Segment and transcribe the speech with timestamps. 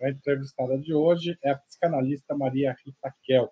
[0.00, 3.50] A entrevistada de hoje é a psicanalista Maria Rita Kel,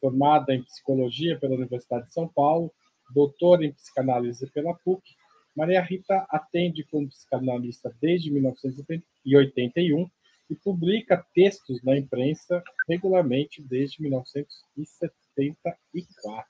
[0.00, 2.72] formada em psicologia pela Universidade de São Paulo,
[3.12, 5.02] doutora em psicanálise pela PUC.
[5.54, 10.08] Maria Rita atende como psicanalista desde 1981
[10.48, 16.48] e publica textos na imprensa regularmente desde 1974.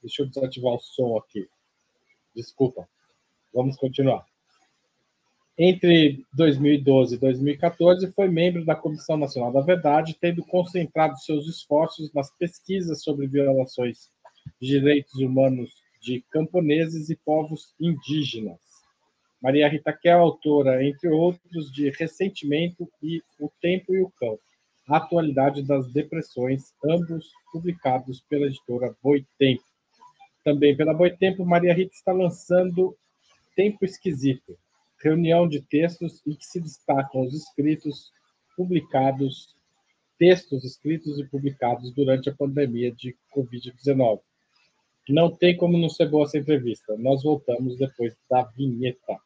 [0.00, 1.46] Deixa eu desativar o som aqui.
[2.34, 2.88] Desculpa.
[3.52, 4.26] Vamos continuar.
[5.58, 12.12] Entre 2012 e 2014, foi membro da Comissão Nacional da Verdade, tendo concentrado seus esforços
[12.12, 14.10] nas pesquisas sobre violações
[14.60, 18.60] de direitos humanos de camponeses e povos indígenas.
[19.40, 24.38] Maria Rita Kel, é autora, entre outros, de Ressentimento e O Tempo e o Cão,
[24.86, 29.64] a atualidade das depressões, ambos publicados pela editora Boitempo.
[30.44, 32.94] Também pela Boitempo, Maria Rita está lançando
[33.56, 34.58] Tempo Esquisito,
[35.02, 38.10] reunião de textos em que se destacam os escritos
[38.56, 39.54] publicados,
[40.18, 44.20] textos escritos e publicados durante a pandemia de Covid-19.
[45.08, 46.96] Não tem como não ser boa essa entrevista.
[46.98, 49.18] Nós voltamos depois da vinheta.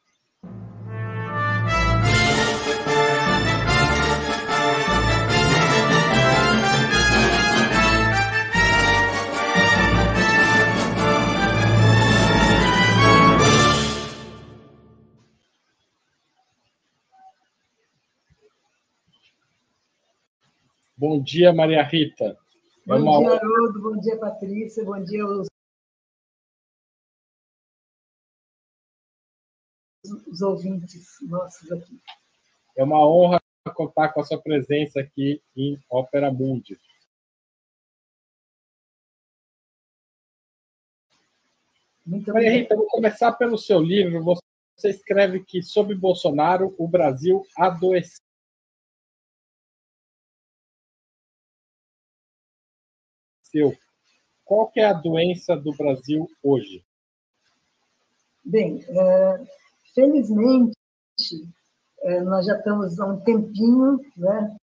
[21.00, 22.38] Bom dia, Maria Rita.
[22.86, 23.18] Bom é uma...
[23.20, 23.80] dia, Haroldo.
[23.80, 24.84] Bom dia, Patrícia.
[24.84, 25.46] Bom dia aos
[30.30, 31.98] os ouvintes nossos aqui.
[32.76, 33.40] É uma honra
[33.74, 36.78] contar com a sua presença aqui em Ópera Mundi.
[42.04, 44.22] Muito Maria Rita, vou começar pelo seu livro.
[44.76, 48.29] Você escreve que, sob Bolsonaro, o Brasil adoeceu
[53.50, 53.76] seu,
[54.44, 56.84] qual é a doença do Brasil hoje?
[58.44, 59.44] Bem, é,
[59.94, 60.76] felizmente,
[62.02, 64.56] é, nós já estamos há um tempinho, né?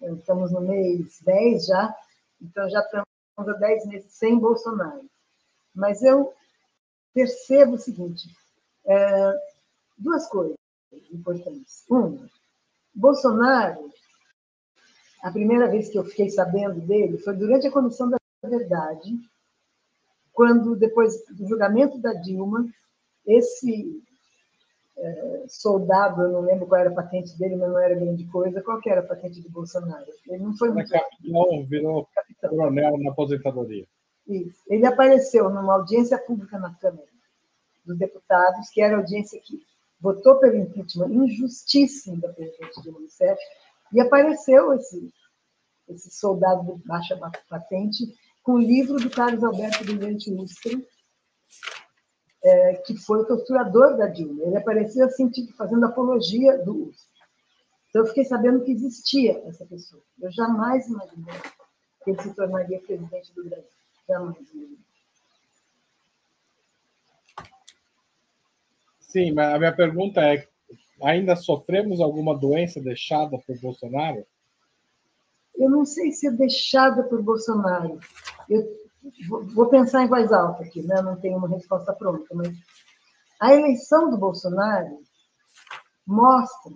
[0.00, 1.94] estamos no mês 10 já,
[2.40, 5.08] então já estamos há 10 meses sem Bolsonaro.
[5.74, 6.32] Mas eu
[7.12, 8.28] percebo o seguinte,
[8.86, 9.32] é,
[9.98, 10.56] duas coisas
[11.10, 11.84] importantes.
[11.90, 12.28] Uma,
[12.94, 13.92] Bolsonaro
[15.22, 19.18] a primeira vez que eu fiquei sabendo dele foi durante a Comissão da Verdade,
[20.32, 22.64] quando, depois do julgamento da Dilma,
[23.26, 24.00] esse
[24.96, 28.62] é, soldado, eu não lembro qual era a patente dele, mas não era grande coisa,
[28.62, 30.06] qual era a patente de Bolsonaro?
[30.28, 30.90] Ele não foi muito...
[30.90, 32.50] Capitão, virou capitão.
[32.50, 33.86] coronel na aposentadoria.
[34.26, 34.62] Isso.
[34.68, 37.08] Ele apareceu numa audiência pública na Câmara
[37.84, 39.60] dos Deputados, que era a audiência que
[40.00, 43.40] votou pelo impeachment injustíssimo da presidente Dilma Rousseff,
[43.92, 45.12] e apareceu esse,
[45.88, 48.04] esse soldado de baixa patente
[48.48, 50.72] com o livro do Carlos Alberto Brilhante Ustra,
[52.42, 54.42] é, que foi o torturador da Dilma.
[54.42, 57.26] Ele apareceu assim, tipo, fazendo apologia do Ustra.
[57.90, 60.02] Então, eu fiquei sabendo que existia essa pessoa.
[60.18, 61.34] Eu jamais imaginei
[62.02, 63.68] que ele se tornaria presidente do Brasil.
[64.08, 64.78] Jamais imaginei.
[68.98, 70.48] Sim, mas a minha pergunta é:
[71.02, 74.26] ainda sofremos alguma doença deixada por Bolsonaro?
[75.54, 77.98] Eu não sei se é deixada por Bolsonaro.
[78.48, 78.78] Eu
[79.54, 81.00] vou pensar em voz alta aqui, né?
[81.02, 82.56] não tenho uma resposta pronta, mas
[83.40, 85.00] a eleição do Bolsonaro
[86.06, 86.72] mostra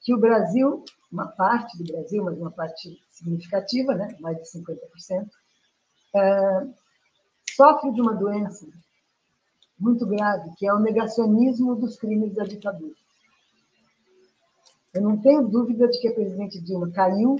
[0.00, 4.16] que o Brasil, uma parte do Brasil, mas uma parte significativa, né?
[4.20, 5.28] mais de 50%,
[6.14, 6.66] é,
[7.54, 8.66] sofre de uma doença
[9.78, 12.94] muito grave, que é o negacionismo dos crimes da ditadura.
[14.94, 17.36] Eu não tenho dúvida de que a presidente Dilma caiu,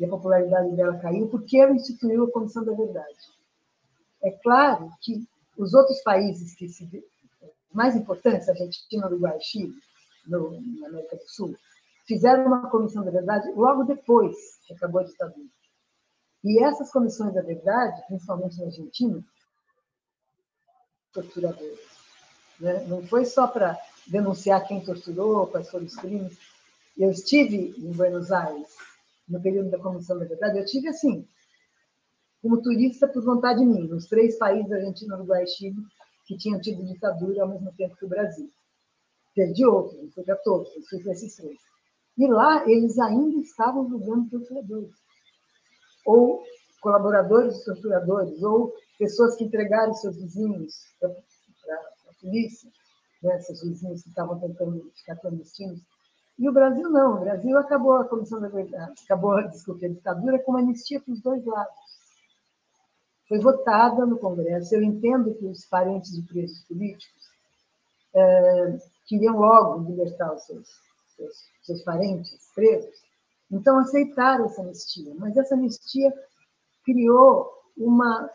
[0.00, 3.18] e a popularidade dela caiu, porque ela instituiu a Comissão da Verdade.
[4.22, 5.28] É claro que
[5.58, 6.88] os outros países que se
[7.72, 9.74] mais importantes, Argentina, Uruguai Chile,
[10.26, 11.54] no, na América do Sul,
[12.06, 15.46] fizeram uma Comissão da Verdade logo depois que acabou a ditadura.
[16.42, 19.22] E essas comissões da verdade, principalmente na Argentina,
[21.12, 21.78] torturadoras.
[22.58, 22.86] Né?
[22.86, 26.38] Não foi só para denunciar quem torturou, quais foram os crimes,
[26.96, 28.89] eu estive em Buenos Aires
[29.30, 31.26] no período da Comissão da Verdade, eu tive assim,
[32.42, 35.76] como turista por vontade minha, nos três países, Argentina, Uruguai e Chile,
[36.26, 38.50] que tinham tido ditadura ao mesmo tempo que o Brasil.
[39.34, 41.58] Perdi outros, não fui para todos, fui esses três.
[42.18, 44.90] E lá eles ainda estavam julgando torturadores,
[46.04, 46.42] ou
[46.80, 52.70] colaboradores dos torturadores, ou pessoas que entregaram seus vizinhos para a polícia,
[53.22, 55.80] né, seus vizinhos que estavam tentando ficar clandestinos
[56.40, 57.16] E o Brasil não.
[57.16, 61.12] O Brasil acabou a Comissão da Verdade, acabou, desculpe, a ditadura com uma anistia para
[61.12, 61.74] os dois lados.
[63.28, 64.74] Foi votada no Congresso.
[64.74, 67.28] Eu entendo que os parentes de presos políticos
[68.14, 70.66] é, queriam logo libertar os seus,
[71.14, 72.96] seus, seus parentes presos,
[73.52, 75.14] então aceitaram essa anistia.
[75.18, 76.10] Mas essa anistia
[76.82, 78.30] criou uma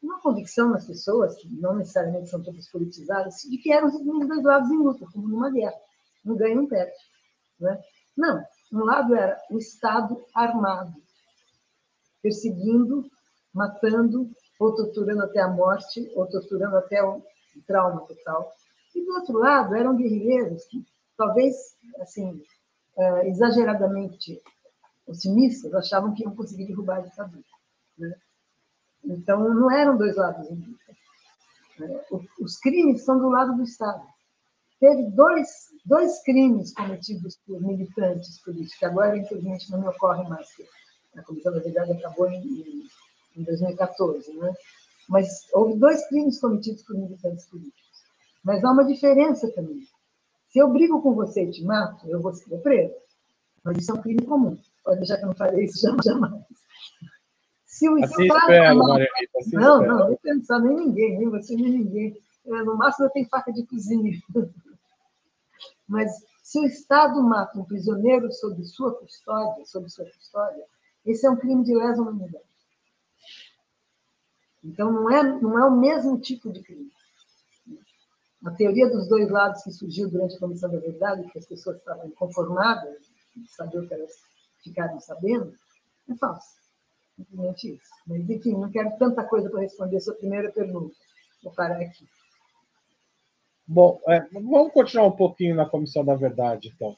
[0.00, 4.42] uma convicção nas pessoas, que não necessariamente são todas politizadas, de que eram os dois
[4.42, 5.78] lados em luta, como numa guerra.
[6.24, 6.96] Um ganha um perde.
[7.58, 7.82] Né?
[8.16, 10.94] Não, um lado era o Estado armado,
[12.22, 13.10] perseguindo,
[13.52, 17.22] matando, ou torturando até a morte, ou torturando até o
[17.66, 18.52] trauma total.
[18.94, 20.84] E do outro lado eram guerrilheiros que,
[21.16, 22.42] talvez, assim,
[22.96, 24.40] eh, exageradamente
[25.06, 27.44] otimistas, achavam que iam conseguir derrubar a ditadura.
[27.98, 28.14] Né?
[29.04, 30.96] Então, não eram dois lados em luta.
[31.80, 32.06] É,
[32.40, 34.06] os crimes são do lado do Estado.
[34.82, 35.48] Teve dois,
[35.86, 40.66] dois crimes cometidos por militantes políticos, agora, infelizmente, não me ocorre mais, que
[41.16, 42.84] a Comissão da Verdade acabou em,
[43.36, 44.52] em 2014, né?
[45.08, 47.80] Mas houve dois crimes cometidos por militantes políticos.
[48.42, 49.86] Mas há uma diferença também.
[50.48, 52.92] Se eu brigo com você e te mato, eu vou ser preso.
[53.62, 54.58] Mas isso é um crime comum.
[54.82, 56.42] Pode deixar que eu não falei isso jamais.
[57.66, 58.40] Se o assim Estado.
[58.40, 59.86] Espero, assim não, espero.
[59.86, 62.16] não, não pensar nem ninguém, nem você, nem ninguém.
[62.44, 64.20] No máximo eu tenho faca de cozinha.
[65.92, 70.64] Mas se o Estado mata um prisioneiro sob sua custódia, sob sua custódia,
[71.04, 72.46] esse é um crime de lesa humanidade.
[74.64, 76.90] Então não é, não é o mesmo tipo de crime.
[78.42, 81.76] A teoria dos dois lados que surgiu durante a Comissão da Verdade, que as pessoas
[81.76, 82.96] estavam inconformadas
[83.48, 84.12] saber o que elas
[84.64, 85.54] ficaram sabendo,
[86.08, 86.56] é falsa.
[87.16, 87.90] Simplesmente isso.
[88.06, 90.94] Mas, enfim, não quero tanta coisa para responder a sua primeira pergunta.
[91.42, 92.08] Vou parar aqui.
[93.66, 96.96] Bom, é, vamos continuar um pouquinho na Comissão da Verdade, então.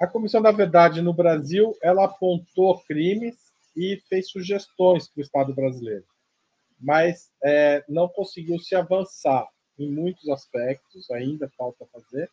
[0.00, 3.36] A Comissão da Verdade no Brasil, ela apontou crimes
[3.76, 6.04] e fez sugestões para o Estado brasileiro,
[6.80, 9.46] mas é, não conseguiu se avançar
[9.78, 12.30] em muitos aspectos, ainda falta fazer,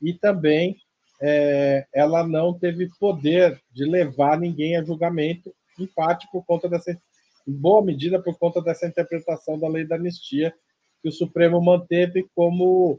[0.00, 0.76] e também
[1.20, 6.92] é, ela não teve poder de levar ninguém a julgamento, em parte por conta dessa,
[6.92, 10.54] em boa medida por conta dessa interpretação da lei da anistia
[11.02, 12.98] que o Supremo manteve como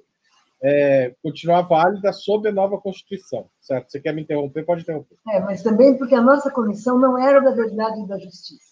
[0.61, 3.91] é, continuar válida sob a nova Constituição, certo?
[3.91, 4.65] Você quer me interromper?
[4.65, 5.17] Pode interromper.
[5.29, 8.69] É, mas também porque a nossa comissão não era da verdade e da justiça.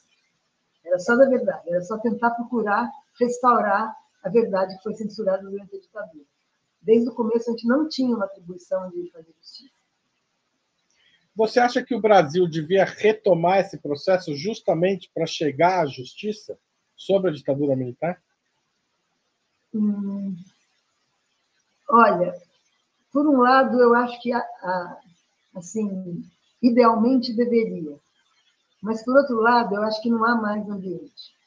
[0.85, 2.89] Era só da verdade, era só tentar procurar
[3.19, 3.93] restaurar
[4.23, 6.25] a verdade que foi censurada durante a ditadura
[6.87, 9.75] desde o começo a gente não tinha uma atribuição de fazer justiça.
[11.35, 16.57] Você acha que o Brasil devia retomar esse processo justamente para chegar à justiça
[16.95, 18.23] sobre a ditadura militar?
[19.77, 20.35] Hum,
[21.87, 22.33] olha,
[23.13, 24.31] por um lado, eu acho que,
[25.55, 26.23] assim,
[26.61, 27.95] idealmente deveria.
[28.81, 31.37] Mas, por outro lado, eu acho que não há mais ambiente.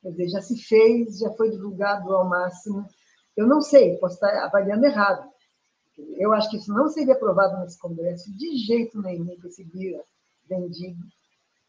[0.00, 2.88] Quer dizer, já se fez, já foi divulgado ao máximo.
[3.36, 5.30] Eu não sei, posso estar avaliando errado.
[6.16, 10.02] Eu acho que isso não seria aprovado nesse Congresso de jeito nenhum que vira
[10.48, 11.02] vendido.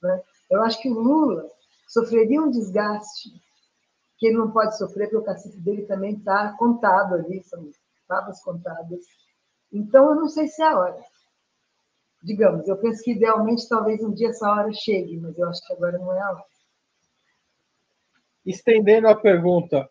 [0.02, 0.22] Né?
[0.50, 1.46] Eu acho que o Lula
[1.88, 3.45] sofreria um desgaste
[4.18, 7.70] que ele não pode sofrer, porque o cacife dele também está contado ali, são
[8.08, 9.06] favas contadas.
[9.72, 11.02] Então, eu não sei se é a hora.
[12.24, 15.74] Digamos, eu penso que idealmente talvez um dia essa hora chegue, mas eu acho que
[15.74, 16.46] agora não é a hora.
[18.46, 19.90] Estendendo a pergunta,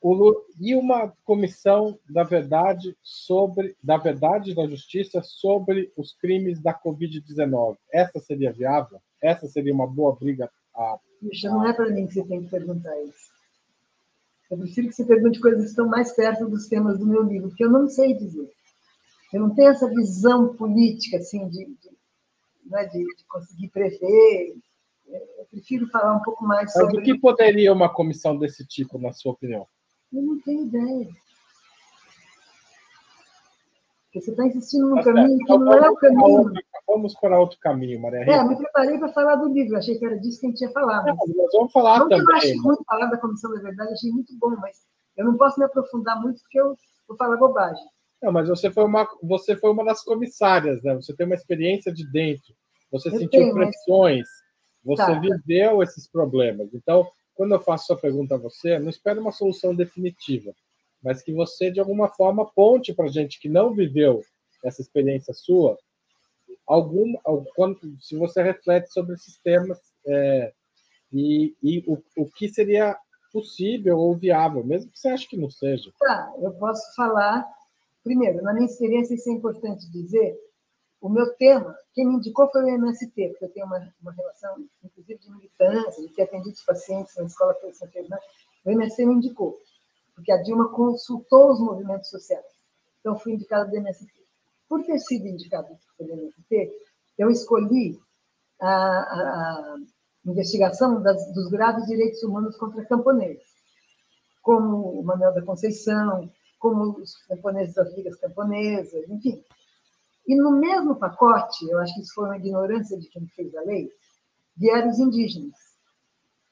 [0.00, 6.62] o, e uma comissão da verdade sobre da verdade e da justiça sobre os crimes
[6.62, 7.76] da Covid-19.
[7.92, 9.00] Essa seria viável?
[9.20, 10.50] Essa seria uma boa briga?
[10.74, 10.98] A,
[11.44, 13.37] não é para mim que você tem que perguntar isso.
[14.50, 17.48] Eu prefiro que você pergunte coisas que estão mais perto dos temas do meu livro,
[17.48, 18.50] porque eu não sei dizer.
[19.32, 21.90] Eu não tenho essa visão política assim de, de,
[22.64, 24.56] né, de, de conseguir prever.
[25.06, 26.96] Eu prefiro falar um pouco mais sobre.
[26.96, 29.66] Mas o que poderia uma comissão desse tipo, na sua opinião?
[30.12, 31.08] Eu não tenho ideia.
[34.04, 36.52] Porque você está insistindo num tá caminho que não é o caminho.
[36.88, 38.32] Vamos para outro caminho, Maria Rita.
[38.32, 40.70] É, me preparei para falar do livro, achei que era disso que a gente ia
[40.70, 41.04] falar.
[41.04, 41.16] Mas...
[41.18, 42.24] Não, nós vamos falar não também.
[42.26, 44.78] Eu achei muito falar da Comissão da Verdade, achei muito bom, mas
[45.14, 46.74] eu não posso me aprofundar muito porque eu
[47.06, 47.84] vou falar bobagem.
[48.22, 50.94] Não, mas você foi uma, você foi uma das comissárias, né?
[50.94, 52.54] Você tem uma experiência de dentro,
[52.90, 54.26] você eu sentiu tenho, pressões,
[54.84, 54.98] mas...
[54.98, 56.72] você tá, viveu esses problemas.
[56.72, 60.52] Então, quando eu faço essa pergunta a você, não espero uma solução definitiva,
[61.02, 64.22] mas que você, de alguma forma, ponte para gente que não viveu
[64.64, 65.78] essa experiência sua,
[66.68, 67.14] algum,
[67.54, 70.52] quando, se você reflete sobre esses temas é,
[71.12, 72.96] e, e o, o que seria
[73.32, 75.90] possível ou viável, mesmo que você ache que não seja.
[75.98, 77.44] Tá, eu posso falar
[78.08, 80.34] primeiro, na minha experiência, isso é importante dizer,
[81.00, 84.64] o meu tema, quem me indicou foi o MST, porque eu tenho uma, uma relação,
[84.82, 88.20] inclusive, de militância, de ter atendido os pacientes na escola São Fernando.
[88.64, 89.58] O MST me indicou,
[90.14, 92.46] porque a Dilma consultou os movimentos sociais.
[93.00, 94.10] Então, fui indicada do MST.
[94.68, 96.70] Por ter sido indicada pelo MST,
[97.16, 97.98] eu escolhi
[98.60, 99.76] a, a,
[100.26, 103.46] a investigação das, dos graves direitos humanos contra camponeses,
[104.42, 109.42] como o Manuel da Conceição, como os camponeses das ligas camponesas, enfim.
[110.26, 113.62] E no mesmo pacote, eu acho que isso foi uma ignorância de quem fez a
[113.62, 113.90] lei,
[114.56, 115.56] vieram os indígenas.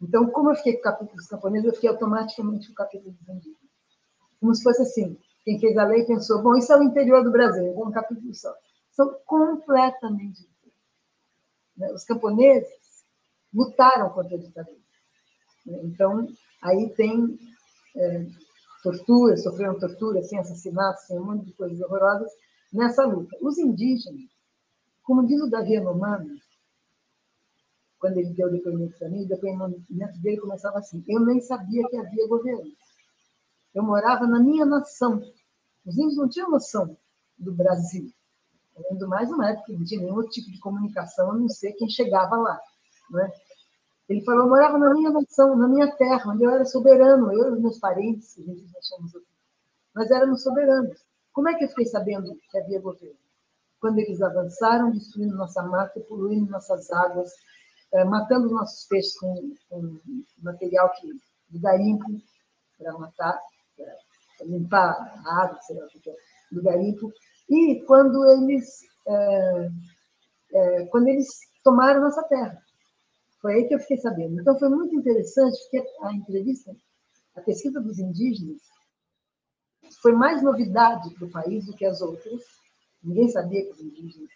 [0.01, 3.13] Então, como eu fiquei com o capítulo dos camponeses, eu fiquei automaticamente com o capítulo
[3.13, 3.71] dos indígenas.
[4.41, 7.31] Como se fosse assim, quem fez a lei pensou, bom, isso é o interior do
[7.31, 8.53] Brasil, é um capítulo só.
[8.91, 10.83] São completamente diferentes.
[11.77, 11.93] Né?
[11.93, 13.05] Os camponeses
[13.55, 14.77] lutaram contra a ditadura.
[15.65, 15.79] Né?
[15.85, 16.27] Então,
[16.61, 17.39] aí tem
[17.95, 18.27] é,
[18.83, 22.33] tortura, sofreram tortura, sem assassinatos, sem um monte de coisas horrorosas
[22.73, 23.37] nessa luta.
[23.41, 24.29] Os indígenas,
[25.05, 26.41] como diz o Davi Anomami,
[28.01, 31.89] quando ele deu o depoimento para mim, o depoimento dele começava assim: Eu nem sabia
[31.89, 32.73] que havia governo.
[33.73, 35.23] Eu morava na minha nação.
[35.87, 36.97] Os índios não tinham noção
[37.39, 38.13] do Brasil.
[38.77, 41.73] Além do mais, uma época que não tinha nenhum tipo de comunicação, a não ser
[41.75, 42.61] quem chegava lá.
[43.11, 43.31] Né?
[44.09, 47.51] Ele falou: Eu morava na minha nação, na minha terra, onde eu era soberano, eu
[47.51, 49.27] e os meus parentes, que gente chamamos assim.
[49.95, 50.99] Nós éramos soberanos.
[51.33, 53.17] Como é que eu fiquei sabendo que havia governo?
[53.81, 57.31] Quando eles avançaram, destruindo nossa mata, poluindo nossas águas,
[57.93, 60.01] eh, matando nossos peixes com, com
[60.43, 61.13] material que,
[61.51, 62.05] de garimpo
[62.79, 63.41] para matar,
[64.45, 64.93] limpar
[65.25, 67.13] a água, sei lá é, do garimpo.
[67.49, 69.71] E quando eles, é,
[70.53, 71.29] é, quando eles
[71.67, 72.63] tomaram nossa terra.
[73.41, 74.41] Foi aí que eu fiquei sabendo.
[74.41, 76.75] Então, foi muito interessante, porque a entrevista,
[77.37, 78.63] a pesquisa dos indígenas,
[80.01, 82.43] foi mais novidade para o país do que as outras.
[83.03, 84.31] Ninguém sabia que os indígenas.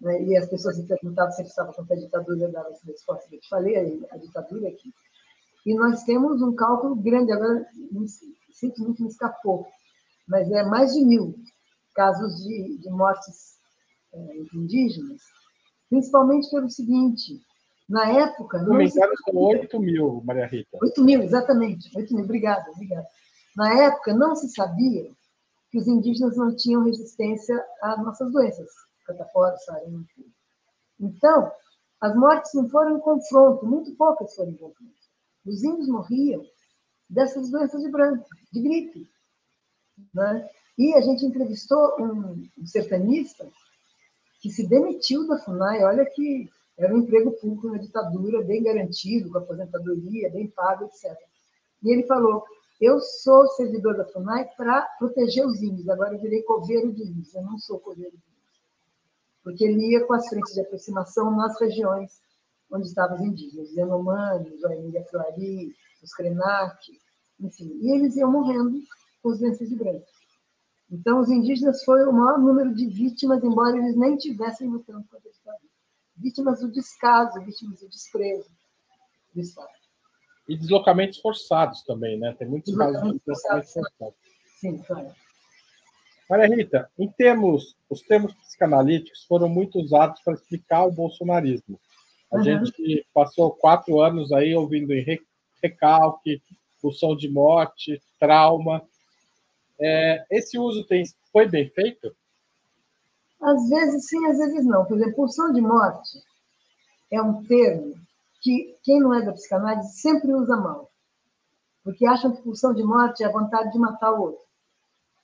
[0.00, 0.22] Né?
[0.24, 3.28] E as pessoas me perguntavam se eles estavam contra a ditadura, eu dava essa resposta
[3.28, 4.92] que eu te falei, a ditadura aqui.
[5.64, 7.66] E nós temos um cálculo grande, agora
[8.58, 9.66] simplesmente me escapou,
[10.28, 11.34] mas é mais de mil
[11.94, 13.56] casos de, de mortes
[14.12, 14.18] é,
[14.54, 15.22] indígenas,
[15.88, 17.40] principalmente pelo seguinte:
[17.88, 18.58] na época.
[18.58, 20.78] Engano, são 8 mil, Maria Rita.
[20.82, 21.90] 8 mil, exatamente.
[21.96, 23.06] 8 mil, obrigada, obrigada.
[23.56, 25.10] Na época, não se sabia
[25.70, 28.68] que os indígenas não tinham resistência às nossas doenças,
[29.06, 30.06] catapora, sarampo.
[31.00, 31.50] Então,
[32.00, 34.94] as mortes não foram em confronto, muito poucas foram em confronto.
[35.44, 36.44] Os índios morriam
[37.08, 39.10] dessas doenças de branco, de gripe.
[40.14, 40.48] Né?
[40.78, 43.48] E a gente entrevistou um, sertanista
[44.40, 46.48] que se demitiu da FUNAI, olha que
[46.78, 51.16] era um emprego público na ditadura, bem garantido, com aposentadoria, bem pago, etc.
[51.82, 52.44] E ele falou:
[52.80, 57.34] Eu sou servidor da FUNAI para proteger os índios, agora eu virei coveiro de índios,
[57.34, 58.36] eu não sou coveiro de índios.
[59.42, 62.20] Porque ele ia com as frentes de aproximação nas regiões
[62.70, 65.74] onde estavam os indígenas, Yanomami, os Aimiriafuari,
[66.06, 66.78] os Krenak,
[67.40, 67.78] enfim.
[67.82, 68.80] E eles iam morrendo
[69.22, 70.06] com os doenças de branco.
[70.90, 75.28] Então, os indígenas foram o maior número de vítimas, embora eles nem tivessem lutando contra
[75.28, 75.66] a ditadura
[76.16, 78.48] vítimas do descaso, vítimas do desprezo
[79.34, 79.68] do Estado.
[80.48, 82.34] E deslocamentos forçados também, né?
[82.38, 84.14] Tem muitos casos de deslocamentos forçados.
[84.60, 85.12] Sim, claro.
[86.30, 91.78] Maria Rita, em termos, os termos psicanalíticos foram muito usados para explicar o bolsonarismo.
[92.32, 92.42] A uhum.
[92.42, 95.04] gente passou quatro anos aí ouvindo em
[95.62, 96.42] recalque,
[96.80, 98.82] pulsão de morte, trauma.
[99.78, 102.14] É, esse uso tem, foi bem feito?
[103.40, 104.84] Às vezes sim, às vezes não.
[104.84, 106.22] Por exemplo, pulsão de morte
[107.10, 107.94] é um termo
[108.40, 110.90] que quem não é da psicanálise sempre usa mal,
[111.82, 114.44] porque acham que pulsão de morte é a vontade de matar o outro.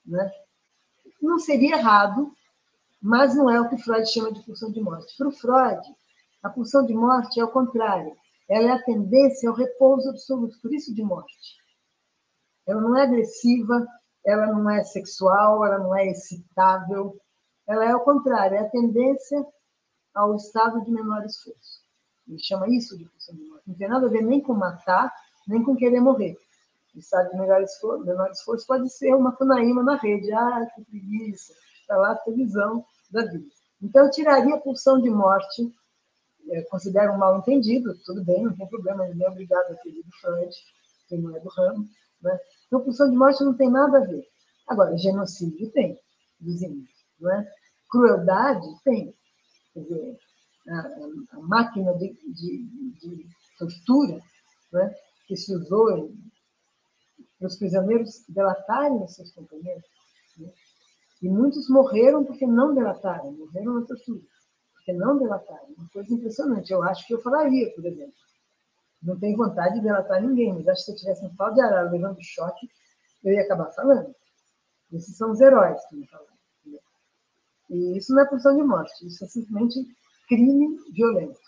[0.04, 0.30] Né?
[1.20, 2.32] Não seria errado,
[3.00, 5.16] mas não é o que Freud chama de pulsão de morte.
[5.16, 5.80] Para o Freud,
[6.42, 8.16] a pulsão de morte é o contrário.
[8.48, 11.56] Ela é a tendência ao repouso absoluto, por isso de morte.
[12.66, 13.86] Ela não é agressiva,
[14.24, 17.18] ela não é sexual, ela não é excitável,
[17.66, 19.44] ela é o contrário, é a tendência
[20.14, 21.82] ao estado de menor esforço.
[22.28, 23.64] Ele chama isso de pulsão de morte.
[23.66, 25.12] Não tem nada a ver nem com matar,
[25.46, 26.36] nem com querer morrer.
[26.94, 30.32] O estado de menor esforço, menor esforço pode ser uma funaíma na rede.
[30.32, 31.54] Ah, que preguiça.
[31.80, 33.48] Está lá a televisão da vida.
[33.82, 35.74] Então, eu tiraria a pulsão de morte,
[36.68, 40.08] considero um mal entendido, tudo bem, não tem problema, ele é obrigado a ter lido
[40.20, 40.54] Freud,
[41.08, 41.88] quem não é do ramo.
[42.22, 42.38] Né?
[42.66, 44.26] Então, pulsão de morte não tem nada a ver.
[44.68, 45.98] Agora, genocídio tem,
[46.40, 46.90] dos índios.
[47.20, 47.50] Né?
[47.90, 49.14] Crueldade tem.
[49.74, 50.18] Quer dizer,
[50.68, 52.64] a, a máquina de, de,
[53.00, 53.26] de
[53.58, 54.20] tortura
[54.72, 54.94] né?
[55.26, 56.12] que se usou
[57.38, 59.84] para os prisioneiros delatarem os seus companheiros.
[60.38, 60.52] Né?
[61.22, 64.22] E muitos morreram porque não delataram, morreram na tortura,
[64.84, 65.68] porque não delataram.
[65.78, 66.72] Uma coisa impressionante.
[66.72, 68.14] Eu acho que eu falaria, por exemplo.
[69.02, 71.60] Não tenho vontade de delatar ninguém, mas acho que se eu tivesse um pau de
[71.60, 72.68] arara levando choque,
[73.24, 74.14] eu ia acabar falando.
[74.92, 76.32] Esses são os heróis que me falaram.
[77.70, 79.80] E isso não é punição de morte, isso é simplesmente
[80.28, 81.40] crime violento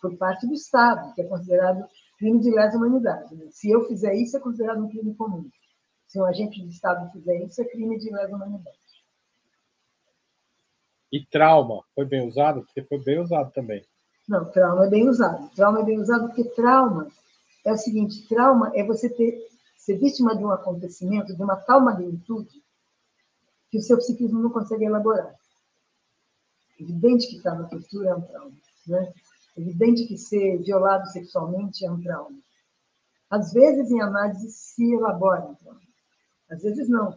[0.00, 1.86] por parte do Estado, que é considerado
[2.18, 3.34] crime de lesa humanidade.
[3.36, 3.46] Né?
[3.50, 5.48] Se eu fizer isso, é considerado um crime comum.
[6.08, 8.76] Se um agente do Estado fizer isso, é crime de lesa humanidade.
[11.12, 12.62] E trauma foi bem usado?
[12.62, 13.84] Porque foi bem usado também.
[14.28, 15.50] Não, trauma é bem usado.
[15.54, 17.08] Trauma é bem usado porque trauma
[17.64, 19.48] é o seguinte: trauma é você ter
[19.88, 22.62] ser vítima de um acontecimento de uma tal magnitude
[23.70, 25.34] que o seu psiquismo não consegue elaborar.
[26.78, 28.52] Evidente que estar na tortura é um trauma,
[28.86, 29.12] né?
[29.56, 32.38] Evidente que ser violado sexualmente é um trauma.
[33.30, 35.80] Às vezes, em análise, se elabora um trauma.
[36.50, 37.16] Às vezes, não.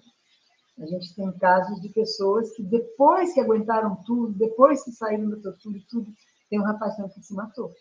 [0.82, 5.38] A gente tem casos de pessoas que, depois que aguentaram tudo, depois que saíram da
[5.38, 6.12] tortura e tudo,
[6.50, 7.72] tem um rapaz que se matou.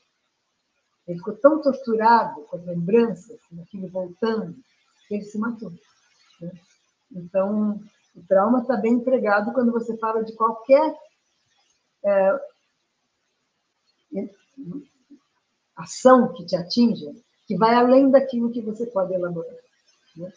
[1.09, 4.55] Ele ficou tão torturado com as lembranças, aquilo voltando,
[5.09, 5.73] que ele se matou.
[6.43, 6.53] Né?
[7.11, 7.81] Então,
[8.15, 10.95] o trauma está bem empregado quando você fala de qualquer
[12.05, 12.41] é,
[15.75, 17.11] ação que te atinja,
[17.47, 19.57] que vai além daquilo que você pode elaborar.
[20.17, 20.31] Né?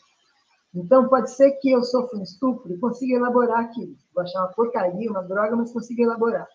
[0.74, 3.96] Então, pode ser que eu sofra um estupro e consiga elaborar aquilo.
[4.14, 6.48] Vou achar uma porcaria, uma droga, mas consiga elaborar.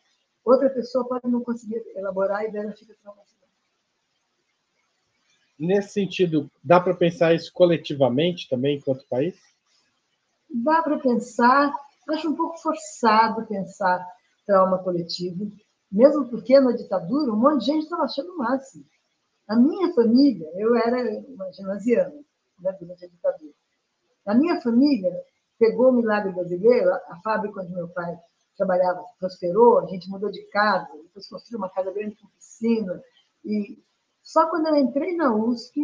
[0.45, 3.39] Outra pessoa pode não conseguir elaborar e dela fica traumatizada.
[5.59, 9.37] Nesse sentido, dá para pensar isso coletivamente também, enquanto país?
[10.49, 11.75] Dá para pensar.
[12.09, 14.05] Acho um pouco forçado pensar
[14.47, 15.53] trauma coletivo,
[15.93, 18.85] mesmo porque na ditadura um monte de gente estava achando o máximo.
[19.47, 22.15] A minha família, eu era uma ginasiana
[22.61, 23.53] né, durante a ditadura.
[24.27, 25.13] A minha família
[25.59, 28.17] pegou o milagre brasileiro, a fábrica onde meu pai
[28.57, 33.03] trabalhava prosperou, a gente mudou de casa, depois construiu uma casa grande com piscina.
[33.45, 33.79] E
[34.23, 35.81] só quando eu entrei na USP,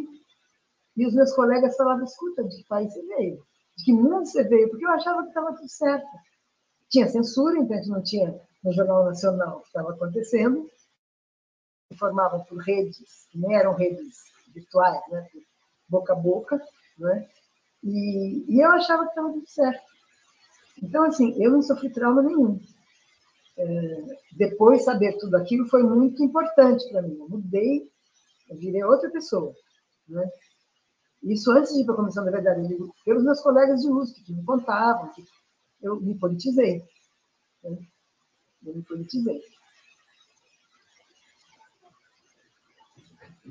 [0.97, 3.45] e os meus colegas falavam, escuta, de que país você veio?
[3.77, 4.71] De que mundo você veio?
[4.71, 6.07] Porque eu achava que estava tudo certo.
[6.89, 10.71] Tinha censura, então a gente não tinha no Jornal Nacional o que estava acontecendo.
[11.91, 14.19] Informavam por redes, que nem eram redes
[14.55, 15.29] virtuais, né?
[15.89, 16.63] boca a boca.
[16.99, 17.29] Né?
[17.85, 19.85] E, e eu achava que estava tudo certo.
[20.83, 22.59] Então, assim, eu não sofri trauma nenhum.
[23.57, 27.17] É, depois, saber tudo aquilo foi muito importante para mim.
[27.19, 27.89] Eu mudei,
[28.49, 29.55] eu virei outra pessoa.
[30.09, 30.29] Né?
[31.23, 34.25] Isso antes de ir para a Comissão da Verdade, digo, pelos meus colegas de USP,
[34.25, 35.25] que me contavam, que
[35.83, 36.83] eu me politizei.
[37.63, 37.79] Né?
[38.65, 39.41] Eu me politizei.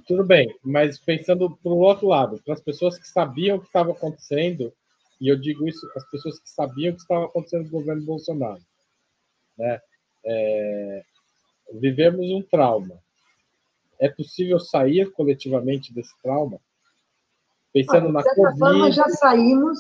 [0.08, 3.68] Tudo bem, mas pensando para o outro lado, para as pessoas que sabiam o que
[3.68, 4.74] estava acontecendo
[5.22, 8.62] e eu digo isso as pessoas que sabiam o que estava acontecendo no governo Bolsonaro.
[9.58, 9.80] Né?
[10.26, 11.04] É,
[11.74, 13.00] vivemos um trauma.
[14.00, 16.60] É possível sair coletivamente desse trauma?
[17.72, 18.60] Pensando de certa na Covid...
[18.60, 19.80] forma, já saímos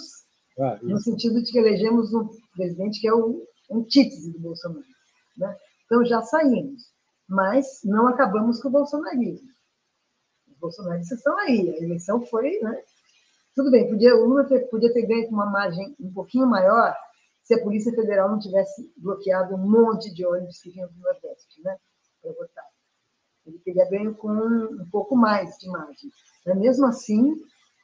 [0.60, 4.86] ah, no sentido de que elegemos um presidente que é o antítese do Bolsonaro.
[5.38, 5.58] Né?
[5.86, 6.94] Então, já saímos.
[7.28, 9.50] Mas não acabamos com o bolsonarismo.
[10.64, 11.70] Bolsonaristas estão aí.
[11.70, 12.82] A eleição foi né,
[13.54, 16.96] tudo bem, podia, o Lula ter, podia ter ganho com uma margem um pouquinho maior
[17.44, 21.62] se a Polícia Federal não tivesse bloqueado um monte de ônibus que vinham do Nordeste,
[21.62, 21.78] né,
[22.22, 22.66] para votar.
[23.46, 26.10] Ele teria ganho com um, um pouco mais de margem.
[26.46, 27.36] Mas, mesmo assim,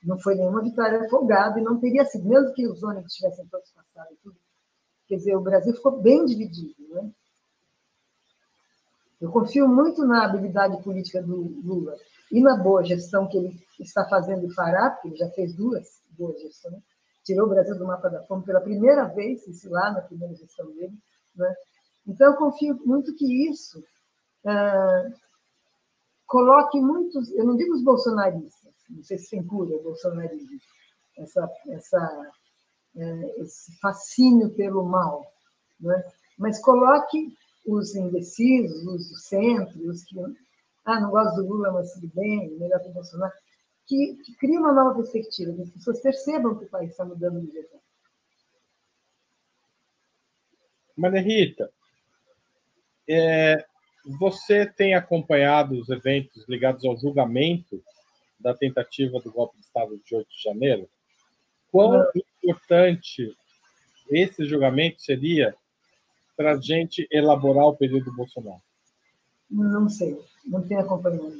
[0.01, 3.69] não foi nenhuma vitória folgada e não teria sido, mesmo que os ônibus tivessem todos
[3.71, 4.37] passado tudo.
[5.07, 6.75] Quer dizer, o Brasil ficou bem dividido.
[6.89, 7.11] Né?
[9.19, 11.97] Eu confio muito na habilidade política do Lula
[12.31, 15.99] e na boa gestão que ele está fazendo e fará, porque ele já fez duas
[16.17, 16.83] boas gestões,
[17.23, 20.69] tirou o Brasil do mapa da fome pela primeira vez, isso lá na primeira gestão
[20.73, 20.93] dele.
[21.35, 21.55] Né?
[22.07, 23.83] Então, eu confio muito que isso
[24.45, 25.09] ah,
[26.27, 30.59] coloque muitos, eu não digo os bolsonaristas, não sei se tem cura o bolsonarismo,
[31.17, 32.31] essa, essa,
[32.95, 35.25] é, esse fascínio pelo mal,
[35.79, 36.03] né?
[36.37, 37.33] mas coloque
[37.67, 40.15] os indecisos, os do centro, os que
[40.89, 43.34] ah, não gosto do Lula, mas tudo bem, melhor que o Bolsonaro,
[43.86, 47.41] que, que cria uma nova perspectiva, que as pessoas percebam que o país está mudando
[47.41, 47.80] de jeito.
[50.97, 51.71] Maria Rita,
[53.08, 53.65] é,
[54.19, 57.82] você tem acompanhado os eventos ligados ao julgamento
[58.39, 60.89] da tentativa do golpe de Estado de 8 de janeiro?
[61.71, 62.06] Quão
[62.43, 63.36] importante
[64.10, 65.56] esse julgamento seria
[66.36, 68.62] para a gente elaborar o período Bolsonaro?
[69.49, 71.35] Não sei, não tenho acompanhado.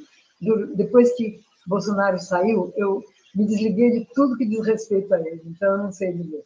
[0.74, 5.76] Depois que Bolsonaro saiu, eu me desliguei de tudo que diz respeito a ele, então
[5.76, 6.44] eu não sei dizer.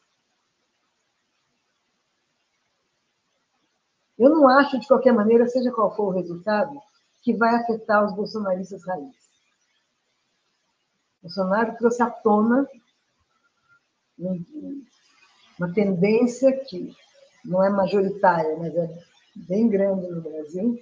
[4.18, 6.80] Eu não acho, de qualquer maneira, seja qual for o resultado,
[7.22, 9.24] que vai afetar os bolsonaristas raízes.
[11.22, 12.68] Bolsonaro trouxe à tona
[15.58, 16.94] uma tendência que
[17.44, 20.78] não é majoritária, mas é bem grande no Brasil,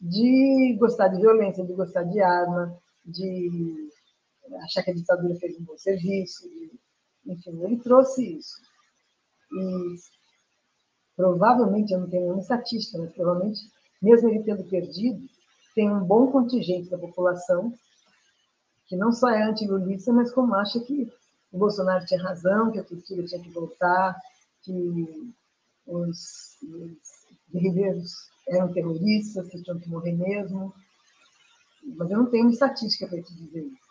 [0.00, 3.90] de gostar de violência, de gostar de arma, de
[4.62, 6.48] achar que a ditadura fez um bom serviço.
[6.48, 6.72] De,
[7.26, 8.60] enfim, ele trouxe isso.
[9.52, 9.94] E
[11.16, 13.60] provavelmente, eu não tenho nenhuma estatística, mas provavelmente,
[14.02, 15.26] mesmo ele tendo perdido,
[15.74, 17.72] tem um bom contingente da população
[18.86, 21.10] que não só é anti-lulista, mas como acha que
[21.52, 24.16] o Bolsonaro tinha razão, que a cultura tinha que voltar,
[24.62, 25.34] que
[25.86, 26.58] os,
[27.52, 30.72] os eram terroristas, que tinham que morrer mesmo.
[31.96, 33.86] Mas eu não tenho estatística para te dizer isso.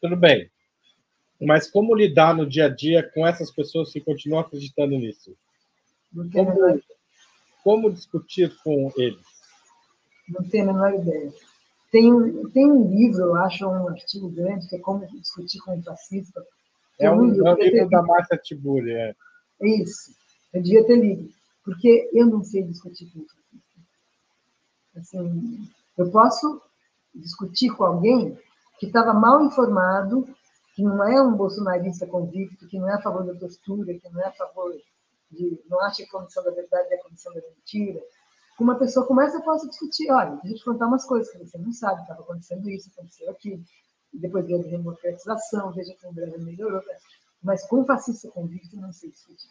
[0.00, 0.50] Tudo bem.
[1.40, 5.34] Mas como lidar no dia a dia com essas pessoas que continuam acreditando nisso?
[6.12, 6.82] Como,
[7.62, 9.24] como discutir com eles?
[10.28, 11.32] Não tenho a menor ideia.
[11.90, 12.10] Tem,
[12.52, 16.44] tem um livro, eu acho, um artigo grande, que é Como Discutir com o Fascista.
[16.98, 18.92] É um, é um livro da Márcia Tiburi.
[18.92, 19.14] É.
[19.62, 20.14] é isso.
[20.52, 21.30] Eu devia ter lido.
[21.64, 23.80] Porque eu não sei discutir com fascista.
[24.96, 26.60] Assim, eu posso
[27.14, 28.38] discutir com alguém
[28.78, 30.26] que estava mal informado,
[30.74, 34.20] que não é um bolsonarista convicto, que não é a favor da postura, que não
[34.22, 34.72] é a favor
[35.30, 35.62] de.
[35.68, 38.00] não acha que a comissão da verdade é a comissão da mentira,
[38.60, 40.10] com uma pessoa como essa, eu posso discutir.
[40.10, 43.30] Olha, deixa eu te contar umas coisas que você não sabe, estava acontecendo isso, aconteceu
[43.30, 43.64] aquilo.
[44.12, 46.82] Depois veio a democratização, veja que o Brasil melhorou.
[47.42, 49.48] Mas com fascista convicto, não sei discutir.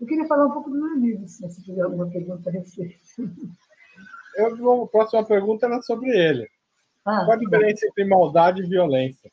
[0.00, 2.98] Eu queria falar um pouco do meu livro, se você tiver alguma pergunta a respeito.
[4.36, 6.48] Eu, a próxima pergunta era sobre ele.
[7.04, 9.30] Ah, Qual a diferença entre maldade e violência?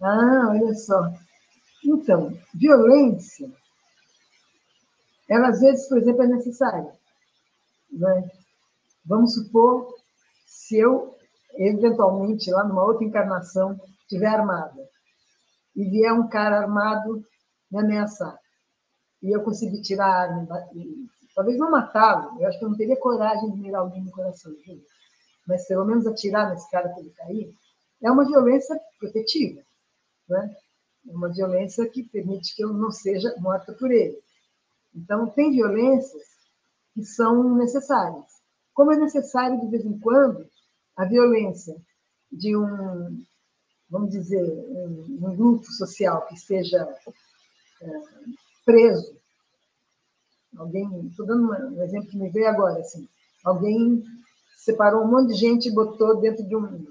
[0.00, 1.12] Ah, olha só.
[1.84, 3.50] Então, violência
[5.32, 6.92] ela às vezes, por exemplo, é necessária.
[7.90, 8.30] Né?
[9.04, 9.94] Vamos supor,
[10.46, 11.16] se eu,
[11.54, 14.86] eventualmente, lá numa outra encarnação, estiver armada,
[15.74, 17.24] e vier um cara armado
[17.70, 18.38] me ameaçar,
[19.22, 20.28] e eu conseguir tirar
[21.34, 24.52] talvez não matá-lo, eu acho que eu não teria coragem de mirar alguém no coração,
[24.64, 24.82] viu?
[25.46, 27.54] mas pelo menos atirar nesse cara que ele cair,
[28.02, 29.62] é uma violência protetiva,
[30.28, 30.56] né?
[31.08, 34.18] É uma violência que permite que eu não seja morta por ele.
[34.94, 36.22] Então, tem violências
[36.94, 38.24] que são necessárias.
[38.72, 40.46] Como é necessário, de vez em quando,
[40.96, 41.76] a violência
[42.30, 43.24] de um,
[43.90, 46.82] vamos dizer, um, um grupo social que esteja
[47.82, 47.86] é,
[48.64, 49.16] preso.
[50.56, 53.08] Alguém, estou dando um exemplo que me veio agora, assim,
[53.44, 54.04] alguém
[54.56, 56.84] separou um monte de gente e botou dentro de um,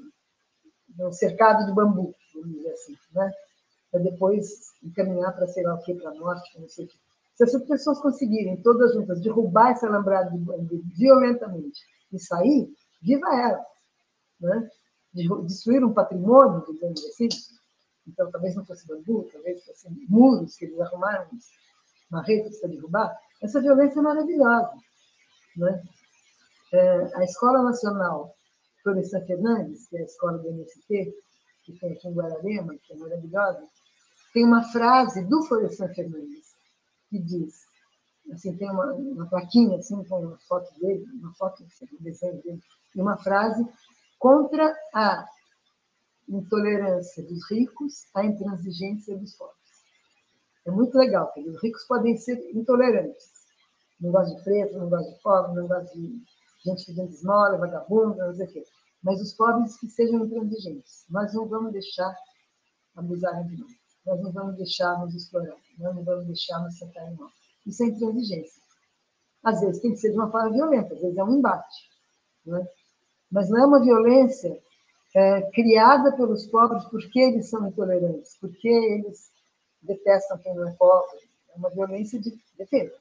[0.89, 3.31] de um cercado de bambu, vamos dizer assim, né?
[3.91, 6.97] para depois encaminhar para sei lá o que, para a morte, não sei o que.
[7.35, 11.81] Se essas pessoas conseguirem, todas juntas, derrubar esse alambrado de bandido violentamente
[12.11, 13.65] e sair, viva ela.
[14.39, 14.69] Né?
[15.45, 17.27] Destruir um patrimônio, digamos assim.
[18.11, 21.27] Então, talvez não fosse bambu, talvez fossem muros que eles arrumaram,
[22.09, 23.17] marretas para derrubar.
[23.41, 24.73] Essa violência é maravilhosa.
[25.55, 25.83] Né?
[26.73, 28.35] É, a Escola Nacional
[28.83, 31.13] Florestan Fernandes, que é a escola do MST,
[31.63, 33.65] que tem aqui em Guararema, que é maravilhosa,
[34.33, 36.55] tem uma frase do Florestan Fernandes,
[37.09, 37.65] que diz,
[38.33, 42.61] assim, tem uma, uma plaquinha assim, com uma foto dele, uma foto, um desenho dele,
[42.95, 43.65] e uma frase
[44.17, 45.25] contra a
[46.27, 49.57] intolerância dos ricos, a intransigência dos pobres.
[50.65, 53.31] É muito legal, porque os ricos podem ser intolerantes.
[53.99, 56.21] Não gosto de preto, não gosto de pobre, não gosto de
[56.65, 58.63] gente que vende esmola, vagabunda, não sei o quê.
[59.03, 61.05] Mas os pobres que sejam intransigentes.
[61.09, 62.15] Nós não vamos deixar
[62.95, 63.71] abusarem de nós.
[64.05, 67.29] Nós não vamos deixar nos explorar, nós não vamos deixar nos sentar em mão.
[67.65, 68.61] Isso é intransigência.
[69.43, 71.89] Às vezes tem que ser de uma forma violenta, às vezes é um embate.
[72.45, 72.67] Né?
[73.31, 74.59] Mas não é uma violência
[75.15, 79.31] é, criada pelos pobres porque eles são intolerantes, porque eles
[79.81, 81.19] detestam quem não é pobre.
[81.53, 82.95] É uma violência de defesa.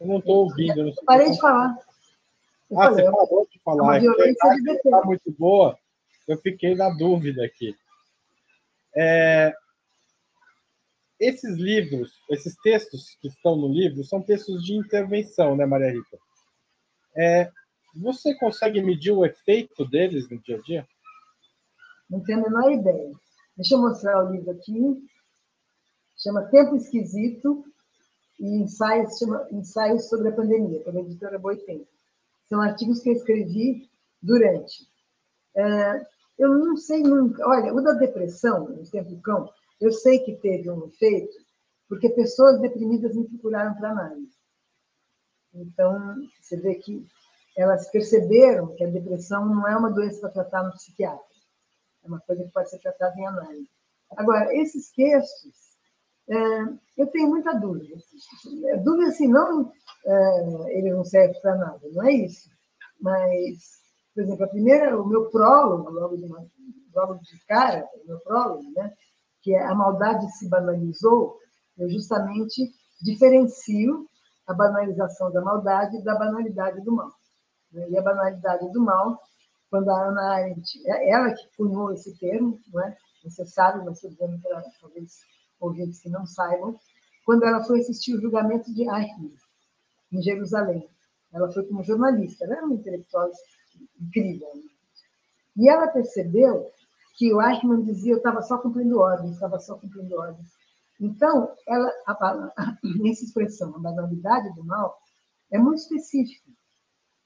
[0.00, 0.84] Eu não estou ouvindo.
[0.84, 1.78] Não parei de falar.
[2.70, 3.96] Eu ah, falei, você parou de falar.
[3.96, 5.78] É violência está muito boa.
[6.26, 7.74] Eu fiquei na dúvida aqui.
[8.94, 9.54] É,
[11.18, 16.18] esses livros, esses textos que estão no livro, são textos de intervenção, né, Maria Rita?
[17.16, 17.50] É,
[17.94, 20.88] você consegue medir o efeito deles no dia a dia?
[22.08, 23.12] Não tenho a menor ideia.
[23.56, 25.08] Deixa eu mostrar o livro aqui.
[26.18, 27.64] Chama Tempo Esquisito,
[28.38, 31.86] e ensaios, chama, ensaios sobre a pandemia, pela editora Boitempo.
[32.48, 33.88] São artigos que eu escrevi
[34.22, 34.88] durante.
[35.56, 36.06] É,
[36.38, 37.46] eu não sei nunca.
[37.48, 39.50] Olha, o da depressão, no tempo do cão,
[39.80, 41.36] eu sei que teve um efeito,
[41.88, 44.36] porque pessoas deprimidas me procuraram para análise.
[45.54, 47.06] Então, você vê que
[47.56, 51.24] elas perceberam que a depressão não é uma doença para tratar no psiquiatra.
[52.04, 53.70] É uma coisa que pode ser tratada em análise.
[54.16, 55.54] Agora, esses textos,
[56.28, 56.36] é,
[56.98, 57.96] eu tenho muita dúvida.
[58.84, 59.72] Dúvida assim, não
[60.06, 62.48] é, ele não serve para nada, não é isso.
[63.00, 63.80] Mas,
[64.14, 66.46] por exemplo, a primeira, o meu prólogo, logo de, uma,
[66.94, 68.92] logo de cara, o meu prólogo, né,
[69.46, 71.38] que é A Maldade se Banalizou,
[71.78, 72.68] eu justamente
[73.00, 74.04] diferencio
[74.44, 77.12] a banalização da maldade da banalidade do mal.
[77.70, 77.90] Né?
[77.90, 79.22] E a banalidade do mal,
[79.70, 82.96] quando a Ana Arendt, é ela que cunhou esse termo, não é?
[83.22, 85.20] Você sabe, mas estou dizendo para talvez
[85.60, 86.76] ouvintes que não saibam,
[87.24, 89.32] quando ela foi assistir o julgamento de Eichmann,
[90.10, 90.90] em Jerusalém.
[91.32, 93.30] Ela foi como jornalista, ela era uma intelectual
[94.00, 94.48] incrível.
[94.56, 94.62] Né?
[95.56, 96.68] E ela percebeu
[97.16, 100.48] que o Eichmann dizia eu estava só cumprindo ordens, estava só cumprindo ordens.
[101.00, 102.52] Então, ela, a,
[103.10, 104.98] essa expressão, a banalidade do mal,
[105.50, 106.50] é muito específica.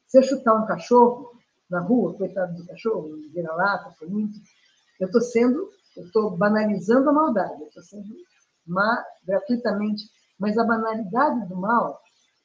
[0.06, 1.32] Se eu chutar um cachorro
[1.68, 4.38] na rua, coitado do cachorro, vira-lata, foi muito,
[4.98, 8.14] eu estou sendo, eu estou banalizando a maldade, eu estou sendo
[8.66, 10.04] má gratuitamente.
[10.38, 12.00] Mas a banalidade do mal,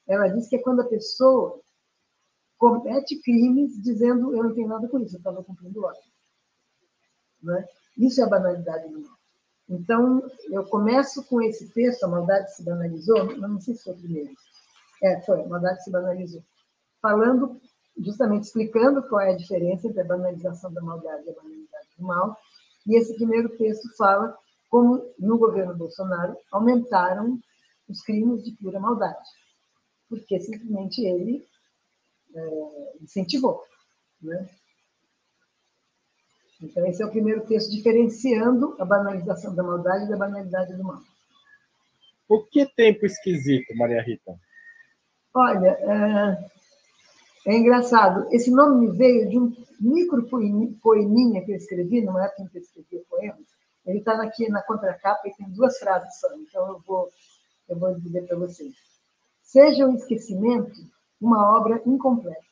[0.08, 1.60] ela diz que é quando a pessoa
[2.58, 6.14] comete crimes dizendo eu não tenho nada com isso, eu estava cumprindo ordem.
[7.45, 7.67] Né?
[7.97, 9.15] Isso é a banalidade do mal.
[9.69, 13.97] Então, eu começo com esse texto, A Maldade se Banalizou, não sei se foi o
[13.97, 14.34] primeiro.
[15.01, 16.43] É, foi, A Maldade se Banalizou
[17.05, 17.62] falando,
[17.99, 22.03] justamente explicando qual é a diferença entre a banalização da maldade e a banalidade do
[22.03, 22.36] mal.
[22.88, 24.36] E esse primeiro texto fala
[24.71, 27.39] como, no governo Bolsonaro, aumentaram
[27.88, 29.29] os crimes de pura maldade,
[30.10, 31.45] porque simplesmente ele
[32.36, 33.62] é, incentivou.
[34.19, 34.49] Né?
[36.62, 41.02] Então, esse é o primeiro texto, diferenciando a banalização da maldade da banalidade do mal.
[42.28, 44.36] Por que tempo esquisito, Maria Rita?
[45.34, 45.78] Olha,
[47.46, 50.28] é, é engraçado, esse nome me veio de um micro
[50.82, 53.46] poeminha que eu escrevi, numa época em que eu escrevia poemas.
[53.86, 57.10] Ele está aqui na contracapa e tem duas frases só, então eu vou,
[57.70, 58.74] eu vou dizer para vocês.
[59.44, 60.74] Seja o esquecimento
[61.22, 62.44] uma obra incompleta.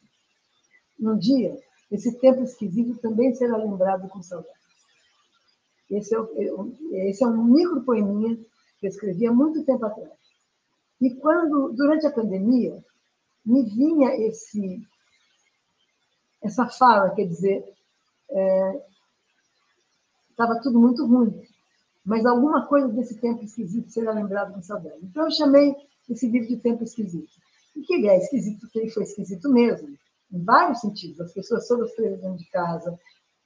[0.99, 1.57] Um dia,
[1.93, 4.63] esse tempo esquisito também será lembrado com saudades.
[5.91, 8.35] Esse é, esse é um micro poeminha
[8.79, 10.09] que eu escrevi há muito tempo atrás.
[10.99, 12.83] E quando, durante a pandemia,
[13.45, 14.81] me vinha esse,
[16.41, 17.63] essa fala, quer dizer,
[20.31, 21.43] estava é, tudo muito ruim,
[22.03, 24.97] mas alguma coisa desse tempo esquisito será lembrado com saudade.
[25.03, 25.75] Então eu chamei
[26.09, 27.31] esse livro de Tempo Esquisito.
[27.75, 29.95] E que ele é esquisito, porque ele foi esquisito mesmo,
[30.33, 31.19] em vários sentidos.
[31.21, 32.99] As pessoas todas presas dentro de casa,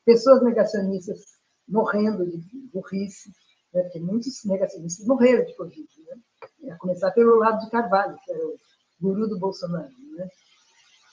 [0.06, 2.40] pessoas negacionistas morrendo de
[2.74, 3.30] burrice,
[3.74, 3.84] né?
[3.84, 6.72] porque muitos negacionistas morreram de Covid, né?
[6.72, 8.58] a começar pelo lado de Carvalho, que era o
[9.02, 10.30] guru do Bolsonaro, né?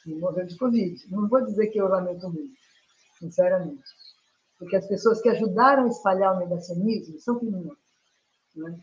[0.07, 1.11] E morreu de Covid.
[1.11, 2.55] Não vou dizer que eu lamento muito,
[3.19, 3.83] sinceramente.
[4.59, 7.79] Porque as pessoas que ajudaram a espalhar o negacionismo são criminosos.
[8.55, 8.79] Né?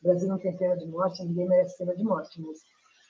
[0.00, 2.58] O Brasil não tem pena de morte, ninguém merece pena de morte, mas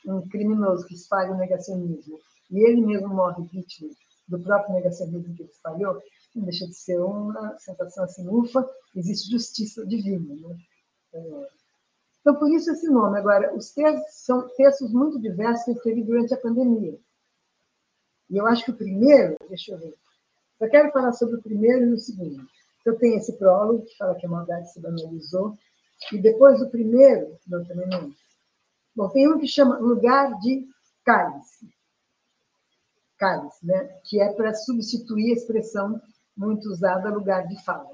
[0.06, 2.18] um criminoso que espalha o negacionismo
[2.50, 3.90] e ele mesmo morre vítima
[4.26, 6.02] do próprio negacionismo que ele espalhou,
[6.34, 10.34] não deixa de ser uma sensação assim, ufa, existe justiça divina.
[10.34, 10.56] Né?
[11.14, 11.48] É,
[12.20, 13.18] então, por isso esse nome.
[13.18, 16.98] Agora, os textos são textos muito diversos que eu escrevi durante a pandemia.
[18.30, 19.94] E eu acho que o primeiro, deixa eu ver,
[20.58, 22.46] só quero falar sobre o primeiro e o segundo.
[22.84, 25.56] Eu tenho esse prólogo, que fala que a maldade se banalizou,
[26.12, 28.12] e depois do primeiro, não, também não.
[28.94, 30.68] Bom, tem um que chama Lugar de
[31.04, 31.68] Cálice.
[33.18, 33.84] Cálice, né?
[34.04, 36.00] que é para substituir a expressão
[36.36, 37.90] muito usada, lugar de fala.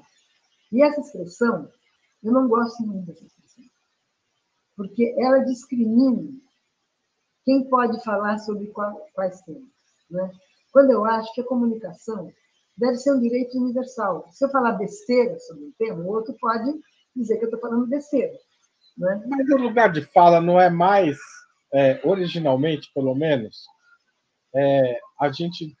[0.71, 1.69] E essa expressão,
[2.23, 3.35] eu não gosto muito dessa expressão
[4.75, 6.29] porque ela discrimina
[7.43, 8.71] quem pode falar sobre
[9.13, 9.63] quais temas.
[10.09, 10.31] Né?
[10.71, 12.31] Quando eu acho que a comunicação
[12.77, 14.27] deve ser um direito universal.
[14.31, 16.73] Se eu falar besteira sobre um tema, o outro pode
[17.15, 18.33] dizer que eu estou falando besteira.
[18.97, 19.23] Né?
[19.27, 21.17] Mas o lugar de fala não é mais,
[21.73, 23.65] é, originalmente, pelo menos,
[24.55, 25.75] é, a gente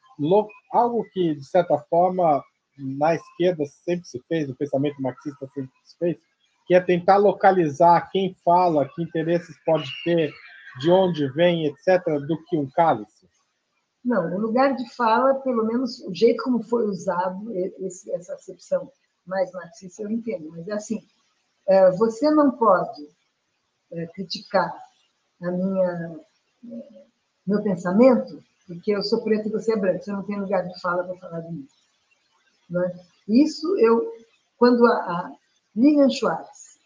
[0.71, 2.43] algo que de certa forma
[2.77, 6.17] na esquerda sempre se fez, o pensamento marxista sempre se fez,
[6.67, 10.31] que é tentar localizar quem fala, que interesses pode ter,
[10.79, 13.29] de onde vem, etc., do que um cálice?
[14.03, 18.91] Não, o lugar de fala, pelo menos o jeito como foi usado esse, essa acepção
[19.25, 21.01] mais marxista, eu entendo, mas é assim,
[21.67, 23.09] é, você não pode
[23.91, 24.71] é, criticar
[25.41, 26.19] a minha,
[26.71, 27.05] é,
[27.47, 30.79] meu pensamento porque eu sou preto e você é branco, você não tem lugar de
[30.81, 31.67] fala para falar mim.
[32.69, 32.99] Né?
[33.27, 34.11] Isso eu,
[34.57, 35.35] quando a, a
[35.75, 36.79] Lilian Schwartz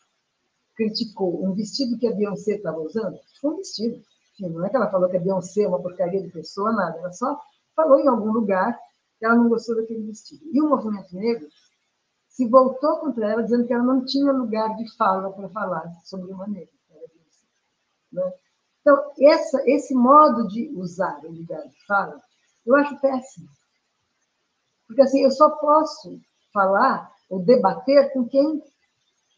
[0.76, 4.02] criticou um vestido que a Beyoncé estava usando, foi um vestido.
[4.40, 6.98] Não é que ela falou que a Beyoncé é uma porcaria de pessoa, nada.
[6.98, 7.38] Ela só
[7.76, 8.78] falou em algum lugar
[9.18, 10.46] que ela não gostou daquele vestido.
[10.52, 11.48] E o movimento negro
[12.28, 16.32] se voltou contra ela, dizendo que ela não tinha lugar de fala para falar sobre
[16.32, 16.72] uma negra.
[18.12, 18.34] Né?
[18.90, 22.20] Então, essa, esse modo de usar o lugar de fala,
[22.66, 23.48] eu acho péssimo.
[24.88, 26.20] Porque assim, eu só posso
[26.52, 28.60] falar ou debater com quem,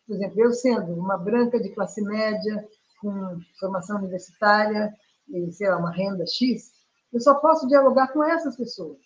[0.07, 2.65] por exemplo, eu sendo uma branca de classe média,
[3.01, 4.95] com formação universitária
[5.27, 6.71] e, sei lá, uma renda X,
[7.11, 8.99] eu só posso dialogar com essas pessoas.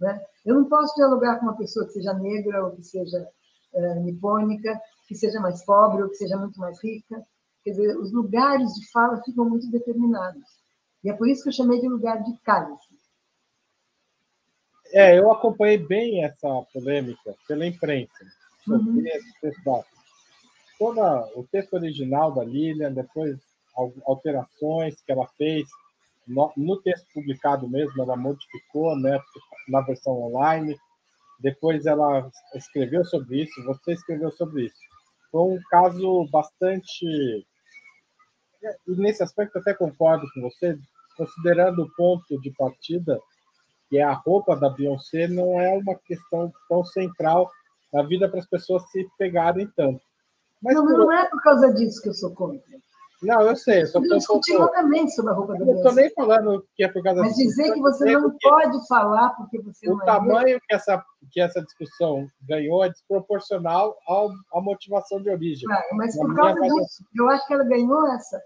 [0.00, 0.24] Né?
[0.46, 3.28] Eu não posso dialogar com uma pessoa que seja negra ou que seja
[3.74, 7.22] é, nipônica, que seja mais pobre ou que seja muito mais rica.
[7.64, 10.42] Quer dizer, os lugares de fala ficam muito determinados.
[11.04, 12.88] E é por isso que eu chamei de lugar de cálice.
[14.92, 18.12] É, eu acompanhei bem essa polêmica pela imprensa
[18.66, 19.02] uhum.
[20.78, 23.38] Toda o texto original da Lilian, depois
[24.06, 25.68] alterações que ela fez
[26.26, 29.20] no, no, texto publicado mesmo, ela modificou, né,
[29.68, 30.76] na versão online.
[31.38, 34.76] Depois ela escreveu sobre isso, você escreveu sobre isso.
[35.30, 37.46] Foi um caso bastante
[38.86, 40.78] e nesse aspecto até concordo com você,
[41.16, 43.18] considerando o ponto de partida
[43.90, 47.50] que é a roupa da Beyoncé, não é uma questão tão central
[47.92, 50.00] na vida para as pessoas se pegarem tanto.
[50.62, 50.96] Mas não, por...
[50.96, 52.60] não é por causa disso que eu sou contra.
[53.20, 53.82] Não, eu sei.
[53.82, 55.72] Eu só discutir longamente sobre a roupa da Beyoncé.
[55.72, 57.48] Eu estou nem falando que é por causa Mas disso.
[57.48, 60.02] dizer que você não pode falar porque você o não é.
[60.02, 65.68] O tamanho que essa, que essa discussão ganhou é desproporcional ao, à motivação de origem.
[65.68, 68.40] Claro, mas por causa disso, eu acho que ela ganhou essa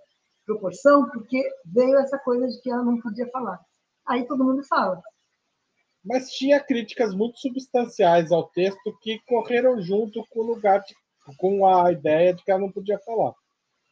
[0.44, 3.58] proporção porque veio essa coisa de que ela não podia falar.
[4.06, 5.00] Aí todo mundo fala
[6.04, 10.94] mas tinha críticas muito substanciais ao texto que correram junto com o lugar de,
[11.38, 13.32] com a ideia de que ela não podia falar.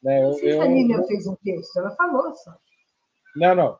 [0.02, 0.22] Né?
[0.22, 2.54] Eu, eu, a Lilian fez um texto, ela falou só.
[3.34, 3.78] Não, não.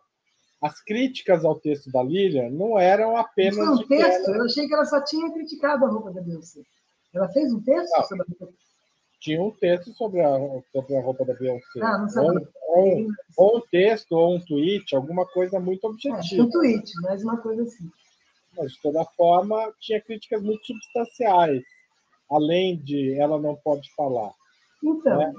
[0.63, 3.59] As críticas ao texto da Lilian não eram apenas.
[3.59, 4.37] Não foi um texto, ela...
[4.39, 6.63] eu achei que ela só tinha criticado a roupa da Beyoncé.
[7.13, 8.05] Ela fez um texto não.
[8.05, 8.55] sobre a roupa
[9.23, 10.37] tinha um texto sobre a,
[10.73, 11.81] sobre a roupa da Beyoncé.
[11.81, 12.51] Ah, não sabia.
[12.69, 13.07] Ou, ou,
[13.37, 16.43] ou, um texto, ou um tweet, alguma coisa muito objetiva.
[16.43, 17.91] É, um tweet, mais uma coisa assim.
[18.57, 21.63] Mas, de toda forma, tinha críticas muito substanciais,
[22.31, 24.33] além de ela não pode falar.
[24.83, 25.19] Então.
[25.19, 25.33] Né?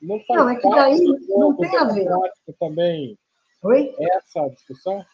[0.00, 2.08] Não, não, é que daí não tem a ver.
[2.58, 3.18] Também
[3.62, 3.94] Oi?
[3.98, 5.04] Essa discussão?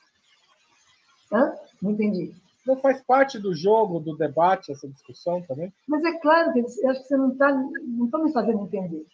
[1.31, 1.55] Hã?
[1.83, 2.35] Não entendi.
[2.69, 5.73] Não faz parte do jogo, do debate, essa discussão também?
[5.89, 9.07] Mas é claro que eu acho que você não está não tá me fazendo entender.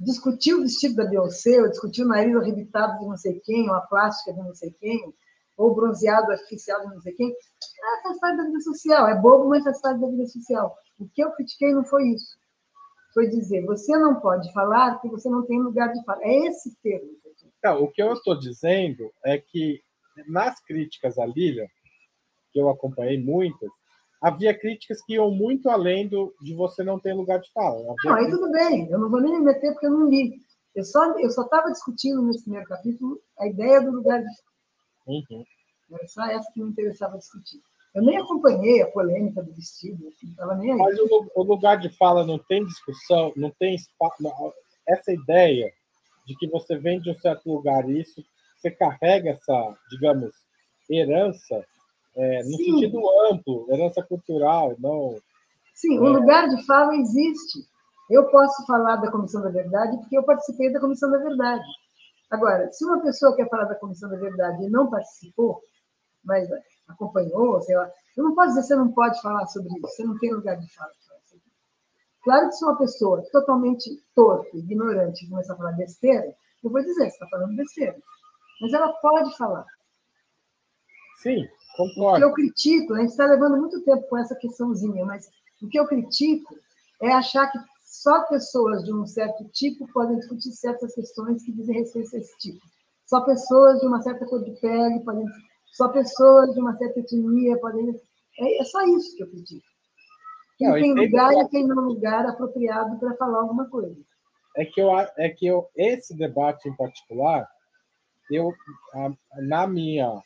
[0.00, 3.76] Discutir o vestido da Beyoncé, ou discutir o nariz arrebitado de não sei quem, ou
[3.76, 5.14] a plástica de não sei quem,
[5.56, 9.06] ou bronzeado artificial de não sei quem, ah, faz parte da vida social.
[9.06, 10.76] É bobo, mas faz parte da vida social.
[10.98, 12.36] O que eu critiquei não foi isso.
[13.14, 16.22] Foi dizer, você não pode falar porque você não tem lugar de falar.
[16.24, 17.08] É esse termo.
[17.62, 19.80] Não, o que eu estou dizendo é que
[20.26, 21.66] nas críticas à Lilian,
[22.56, 23.68] que eu acompanhei muitas,
[24.22, 27.76] havia críticas que iam muito além do, de você não ter lugar de fala.
[27.76, 30.40] Havia não, aí tudo bem, eu não vou nem me meter porque eu não li.
[30.74, 35.16] Eu só eu só estava discutindo nesse primeiro capítulo a ideia do lugar de fala.
[35.18, 35.44] Uhum.
[35.92, 37.60] Era só essa que me interessava discutir.
[37.94, 40.78] Eu nem acompanhei a polêmica do vestido, não estava nem aí.
[40.78, 44.16] Mas o, o, lugar de fala não tem discussão, não tem espaço.
[44.88, 45.70] Essa ideia
[46.26, 48.24] de que você vem de um certo lugar e isso
[48.56, 50.34] você carrega essa, digamos,
[50.90, 51.64] herança
[52.16, 52.64] é, no Sim.
[52.64, 53.00] sentido
[53.30, 55.16] amplo, herança cultural, não.
[55.74, 56.00] Sim, é...
[56.00, 57.66] o lugar de fala existe.
[58.08, 61.64] Eu posso falar da Comissão da Verdade porque eu participei da Comissão da Verdade.
[62.30, 65.60] Agora, se uma pessoa quer falar da Comissão da Verdade e não participou,
[66.24, 66.48] mas
[66.88, 70.04] acompanhou, sei lá, eu não posso dizer que você não pode falar sobre isso, você
[70.04, 70.90] não tem lugar de fala.
[72.26, 76.34] Claro que se uma pessoa totalmente torta, ignorante, começar a falar besteira,
[76.64, 77.96] eu vou dizer, você está falando besteira.
[78.60, 79.64] Mas ela pode falar.
[81.26, 82.16] Sim, concordo.
[82.16, 85.28] O que eu critico, a gente está levando muito tempo com essa questãozinha, mas
[85.60, 86.54] o que eu critico
[87.02, 91.80] é achar que só pessoas de um certo tipo podem discutir certas questões que dizem
[91.80, 92.60] respeito a esse tipo.
[93.06, 95.26] Só pessoas de uma certa cor de pele podem.
[95.72, 98.00] Só pessoas de uma certa etnia podem.
[98.38, 99.66] É, é só isso que eu critico.
[100.58, 103.96] Quem não, tem lugar e quem não lugar apropriado para falar alguma coisa.
[104.56, 107.46] É que, eu, é que eu, esse debate em particular,
[108.30, 108.54] eu,
[109.42, 110.22] na, minha,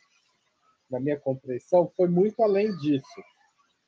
[0.91, 3.23] na minha compreensão, foi muito além disso.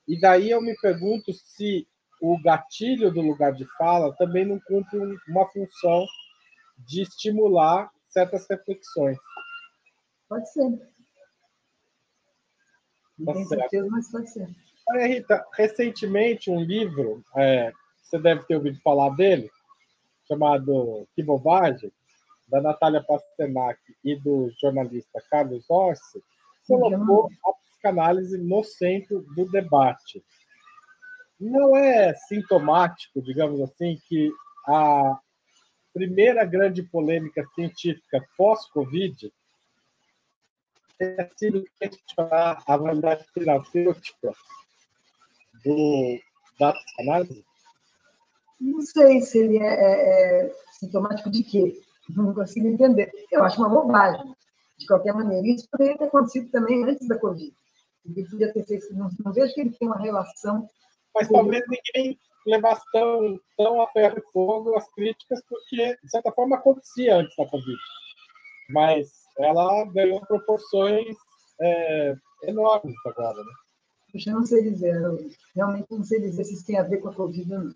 [0.07, 1.87] E daí eu me pergunto se
[2.21, 4.97] o gatilho do lugar de fala também não cumpre
[5.27, 6.05] uma função
[6.77, 9.17] de estimular certas reflexões.
[10.29, 10.69] Pode ser.
[13.19, 13.61] Não tá tenho certo.
[13.61, 14.47] certeza, mas pode ser.
[14.89, 19.49] Olha, Rita, recentemente um livro, é, você deve ter ouvido falar dele,
[20.27, 21.91] chamado Que Bobagem,
[22.47, 26.23] da Natália Pasternak e do jornalista Carlos Orsi,
[26.67, 30.23] colocou a psicanálise no centro do debate.
[31.39, 34.31] Não é sintomático, digamos assim, que
[34.67, 35.19] a
[35.93, 39.31] primeira grande polêmica científica pós-Covid
[40.97, 44.31] tenha sido questionar a validade terapêutica
[45.63, 46.19] do,
[46.59, 47.45] da psicanálise?
[48.59, 51.81] Não sei se ele é, é, é sintomático de quê.
[52.09, 53.11] Não consigo entender.
[53.31, 54.33] Eu acho uma bobagem,
[54.77, 55.47] de qualquer maneira.
[55.47, 57.53] Isso poderia ter acontecido também antes da Covid.
[58.05, 60.67] Ele podia ter sido, não, não vejo que ele tem uma relação.
[61.15, 66.31] Mas talvez ninguém levasse tão, tão a ferro e fogo as críticas, porque, de certa
[66.31, 67.79] forma, acontecia antes da Covid.
[68.69, 71.15] Mas ela ganhou proporções
[71.61, 73.51] é, enormes agora, né?
[74.13, 75.17] Eu não sei dizer, eu
[75.55, 77.73] realmente não sei dizer se isso tem a ver com a Covid ou não.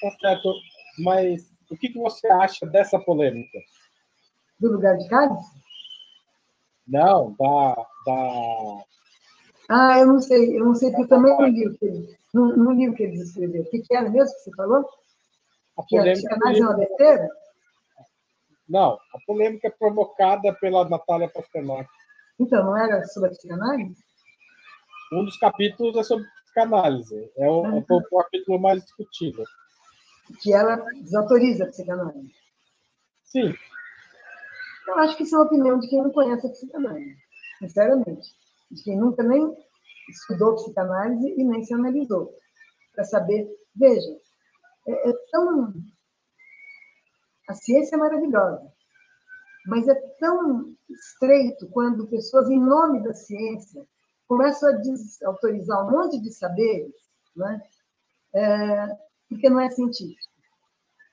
[0.00, 0.52] Tá certo,
[0.98, 3.58] mas o que, que você acha dessa polêmica?
[4.60, 5.50] Do lugar de Cálice?
[6.86, 7.74] Não, da,
[8.06, 8.84] da.
[9.68, 12.16] Ah, eu não sei, eu não sei, porque eu também não li o que ele,
[12.32, 13.64] não, não li o que eles escreveram.
[13.64, 14.88] O que, que era mesmo que você falou?
[15.76, 17.28] A que a psicanálise é uma besteira?
[18.68, 21.88] Não, a polêmica é provocada pela Natália Pasternak.
[22.38, 23.96] Então, não era sobre a psicanálise?
[25.12, 27.30] Um dos capítulos é sobre psicanálise.
[27.36, 27.78] É o, uhum.
[27.78, 29.44] é o capítulo mais discutido.
[30.40, 32.34] Que ela desautoriza a psicanálise.
[33.24, 33.54] Sim.
[34.86, 37.16] Eu acho que isso é a opinião de quem não conhece a psicanálise,
[37.58, 38.28] sinceramente.
[38.70, 39.54] De quem nunca nem
[40.08, 42.32] estudou psicanálise e nem se analisou.
[42.94, 44.16] Para saber, veja,
[44.88, 45.74] é, é tão.
[47.48, 48.72] A ciência é maravilhosa,
[49.66, 53.86] mas é tão estreito quando pessoas, em nome da ciência,
[54.26, 56.94] começam a desautorizar um monte de saberes,
[57.36, 57.60] né?
[58.34, 58.98] É,
[59.28, 60.32] porque não é científico.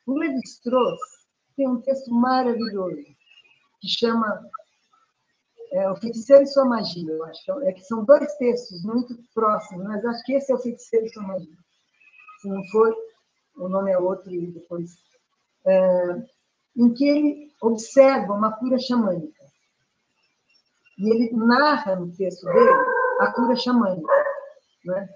[0.06, 1.00] O Levi-Strauss
[1.56, 3.04] tem um texto maravilhoso
[3.80, 4.50] que chama
[5.72, 7.52] é, O Feiticeiro e Sua Magia, eu acho.
[7.64, 11.10] É que são dois textos muito próximos, mas acho que esse é O Feiticeiro e
[11.10, 11.58] Sua Magia.
[12.42, 12.96] Se não for,
[13.58, 14.92] o nome é outro e depois.
[15.66, 16.24] É,
[16.76, 19.44] em que ele observa uma cura xamânica.
[20.98, 22.70] E ele narra no texto dele
[23.20, 24.14] a cura xamânica.
[24.86, 25.10] Né?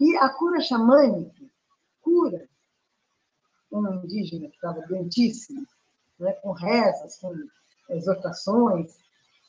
[0.00, 1.39] E a cura xamânica
[2.10, 2.48] cura
[3.72, 5.64] um indígena que estava doentíssimo,
[6.18, 6.32] né?
[6.34, 7.32] com rezas, com
[7.88, 8.96] exortações,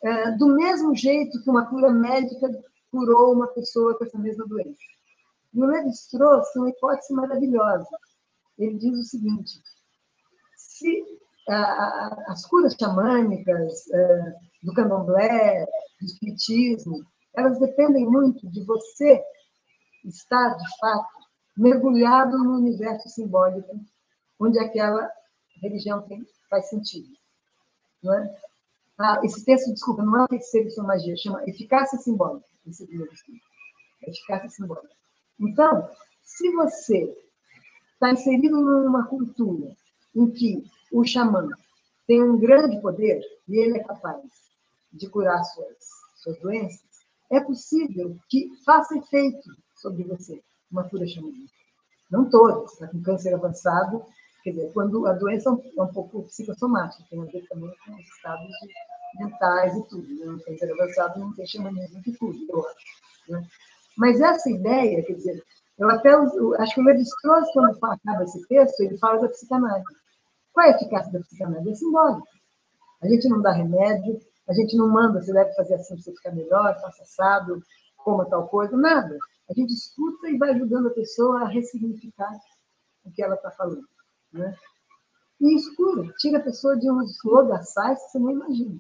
[0.04, 2.48] é, do mesmo jeito que uma cura médica
[2.92, 4.80] curou uma pessoa com essa mesma doença.
[5.54, 7.90] E o Levi-Strauss uma hipótese maravilhosa.
[8.58, 9.62] Ele diz o seguinte:
[10.56, 11.04] se
[12.28, 15.66] as curas xamânicas é, do candomblé,
[16.00, 17.04] do espiritismo,
[17.36, 19.22] elas dependem muito de você
[20.06, 21.21] estar, de fato,
[21.62, 23.80] mergulhado no universo simbólico
[24.40, 25.08] onde aquela
[25.62, 27.08] religião tem, faz sentido.
[28.02, 28.36] Não é?
[28.98, 33.14] ah, esse texto, desculpa, não é feiticeiro de sua magia, chama eficácia simbólica, esse primeiro
[33.14, 33.38] estudo.
[34.02, 34.90] Eficácia simbólica.
[35.40, 35.88] Então,
[36.24, 37.16] se você
[37.94, 39.76] está inserido numa cultura
[40.16, 41.48] em que o xamã
[42.08, 44.24] tem um grande poder e ele é capaz
[44.92, 45.78] de curar suas,
[46.16, 46.90] suas doenças,
[47.30, 50.42] é possível que faça efeito sobre você
[50.72, 51.52] uma cura xamânica.
[52.10, 54.04] Não todas, está com câncer avançado,
[54.44, 58.08] quer dizer, quando a doença é um pouco psicossomática, tem a ver também com os
[58.08, 58.52] estados
[59.20, 60.08] mentais e tudo.
[60.08, 60.32] Né?
[60.32, 62.86] O câncer avançado não tem xamanismo que cura, eu acho.
[63.30, 63.48] Né?
[63.98, 65.44] Mas essa ideia, quer dizer,
[65.78, 69.86] eu até acho que o Levi-Strauss, quando acaba esse texto, ele fala da psicanálise.
[70.54, 71.72] Qual é a eficácia da psicanálise?
[71.72, 72.28] É simbólica.
[73.02, 76.12] A gente não dá remédio, a gente não manda, você deve fazer assim para você
[76.12, 77.64] ficar melhor, faça assado,
[77.98, 79.18] coma tal coisa, nada.
[79.52, 82.32] A gente escuta e vai ajudando a pessoa a ressignificar
[83.04, 83.86] o que ela está falando.
[84.32, 84.56] Né?
[85.42, 88.80] E isso cura, tira a pessoa de uns lodaçais que você não imagina.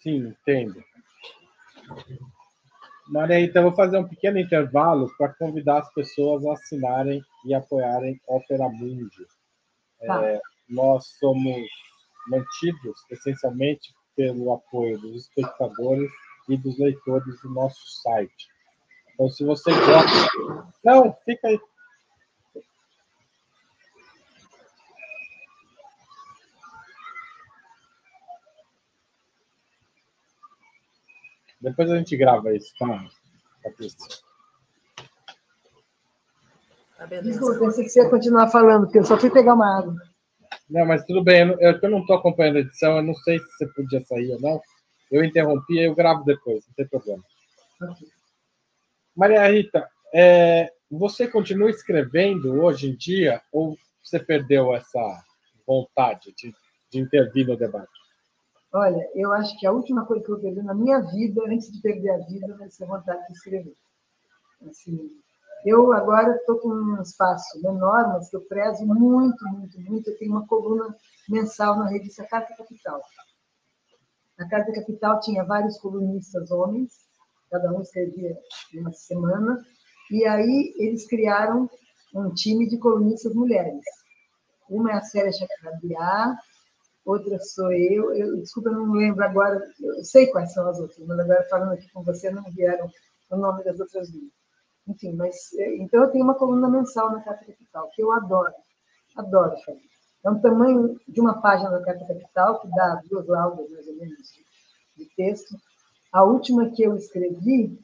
[0.00, 0.84] Sim, entendo.
[3.08, 8.20] Maria, então vou fazer um pequeno intervalo para convidar as pessoas a assinarem e apoiarem
[8.28, 9.26] Opera Mundi.
[10.06, 10.24] Tá.
[10.24, 11.68] É, nós somos
[12.28, 16.10] mantidos essencialmente pelo apoio dos espectadores
[16.48, 18.48] e dos leitores do nosso site.
[19.14, 20.70] Então, se você gosta.
[20.84, 21.60] Não, fica aí.
[31.60, 33.06] Depois a gente grava isso, tá,
[33.62, 33.98] Patrícia?
[36.96, 40.09] Tá Desculpa, pensei que você ia continuar falando, porque eu só fui pegar uma água.
[40.70, 43.38] Não, mas tudo bem, eu, eu, eu não estou acompanhando a edição, eu não sei
[43.40, 44.60] se você podia sair ou não.
[45.10, 47.24] Eu interrompi, eu gravo depois, não tem problema.
[49.16, 55.00] Maria Rita, é, você continua escrevendo hoje em dia ou você perdeu essa
[55.66, 56.54] vontade de,
[56.90, 57.90] de intervir no debate?
[58.72, 61.80] Olha, eu acho que a última coisa que eu perdi na minha vida, antes de
[61.80, 63.74] perder a vida, vai ser vontade de escrever.
[64.68, 65.10] Assim,
[65.64, 70.10] eu agora estou com um espaço menor, mas que eu prezo muito, muito, muito.
[70.10, 70.94] Eu tenho uma coluna
[71.28, 73.00] mensal na revista Carta Capital.
[74.38, 76.92] A Carta Capital tinha vários colunistas homens,
[77.50, 78.36] cada um escrevia
[78.74, 79.62] uma semana,
[80.10, 81.68] e aí eles criaram
[82.14, 83.84] um time de colunistas mulheres.
[84.68, 86.36] Uma é a Célia Chakrabiá,
[87.04, 88.14] outra sou eu.
[88.14, 88.36] eu.
[88.38, 91.90] Desculpa, eu não lembro agora, eu sei quais são as outras, mas agora falando aqui
[91.92, 92.88] com você, não vieram
[93.30, 94.39] o nome das outras duas.
[94.88, 98.52] Enfim, mas é, então eu tenho uma coluna mensal na Carta Capital, que eu adoro,
[99.16, 99.90] adoro fazer.
[100.24, 103.96] É um tamanho de uma página da Carta Capital, que dá duas laudas, mais ou
[103.96, 104.18] menos,
[104.96, 105.56] de, texto.
[106.12, 107.78] A última que eu escrevi,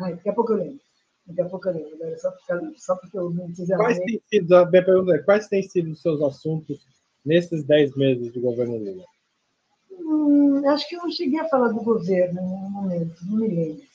[0.00, 0.80] ai, daqui a pouco eu lembro.
[1.26, 2.32] Daqui a pouco eu lembro, agora só,
[2.76, 6.02] só porque eu me Quais têm sido, a minha pergunta é, quais têm sido os
[6.02, 6.84] seus assuntos
[7.24, 9.04] nesses dez meses de governo Lula?
[9.92, 13.89] Hum, acho que eu não cheguei a falar do governo no momento, não me lembro.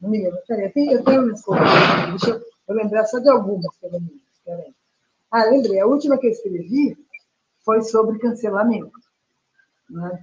[0.00, 0.40] Não me lembro.
[0.46, 1.66] Peraí, eu tenho, eu tenho umas coisas.
[2.10, 4.20] Deixa eu, eu lembrar só de algumas, pelo menos.
[4.44, 4.74] Peraí.
[5.30, 5.80] Ah, lembrei.
[5.80, 6.96] A última que eu escrevi
[7.64, 8.98] foi sobre cancelamento.
[9.88, 10.22] Né?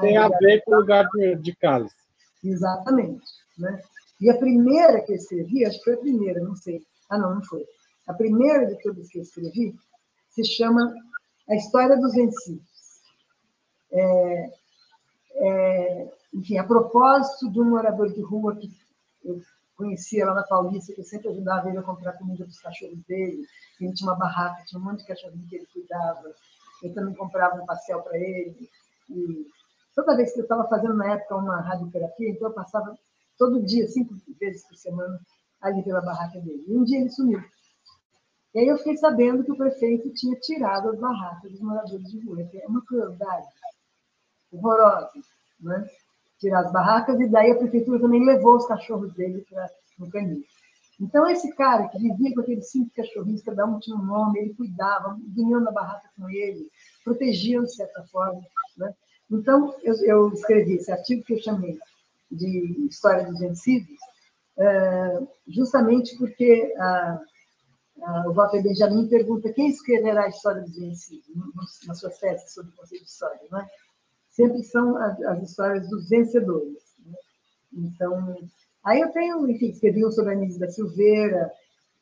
[0.00, 1.96] Tem a ver com o lugar de, de cálice.
[2.42, 3.26] Exatamente.
[3.58, 3.80] Né?
[4.20, 6.84] E a primeira que eu escrevi, acho que foi a primeira, não sei.
[7.08, 7.64] Ah, não, não foi.
[8.06, 9.74] A primeira de todas que eu escrevi
[10.30, 10.94] se chama
[11.48, 12.66] A História dos Vencidos.
[13.90, 14.50] É,
[15.34, 18.70] é, enfim, a propósito de um morador de rua que
[19.24, 19.40] eu
[19.76, 22.98] conhecia lá na Paulista, que eu sempre ajudava ele a comprar comida para os cachorros
[23.06, 23.46] dele.
[23.80, 26.34] Ele tinha uma barraca, tinha um monte de cachorrinho que ele cuidava.
[26.82, 28.68] Eu também comprava um pastel para ele.
[29.08, 29.46] E
[29.94, 32.98] toda vez que eu estava fazendo na época uma radioterapia, então eu passava
[33.38, 35.20] todo dia, cinco vezes por semana,
[35.60, 36.64] ali pela barraca dele.
[36.66, 37.40] E um dia ele sumiu.
[38.54, 42.24] E aí eu fiquei sabendo que o prefeito tinha tirado as barracas dos moradores de
[42.26, 42.42] rua.
[42.54, 43.46] É uma crueldade
[44.50, 45.12] horrorosa,
[45.60, 45.88] né?
[46.38, 49.68] Tirar as barracas, e daí a prefeitura também levou os cachorros dele para
[49.98, 50.42] no caminho.
[51.00, 54.54] Então, esse cara que vivia com aqueles cinco cachorrinhos, cada um tinha um nome, ele
[54.54, 56.68] cuidava, vinham na barraca com ele,
[57.04, 58.40] protegiam de certa forma.
[58.76, 58.92] Né?
[59.30, 61.78] Então, eu, eu, escrevi esse artigo que eu chamei
[62.30, 63.96] de História dos Vencidos,
[64.58, 67.20] é, justamente porque a,
[68.02, 71.26] a, o Walter Benjamin pergunta quem escreverá a História dos Vencidos,
[71.86, 73.40] nas suas teses sobre o Conselho de História.
[73.52, 73.68] Não é?
[74.38, 76.78] Sempre são as, as histórias dos vencedores.
[77.04, 77.16] Né?
[77.72, 78.36] Então,
[78.84, 81.52] aí eu tenho, enfim, escrevi um sobre a Anísio da Silveira,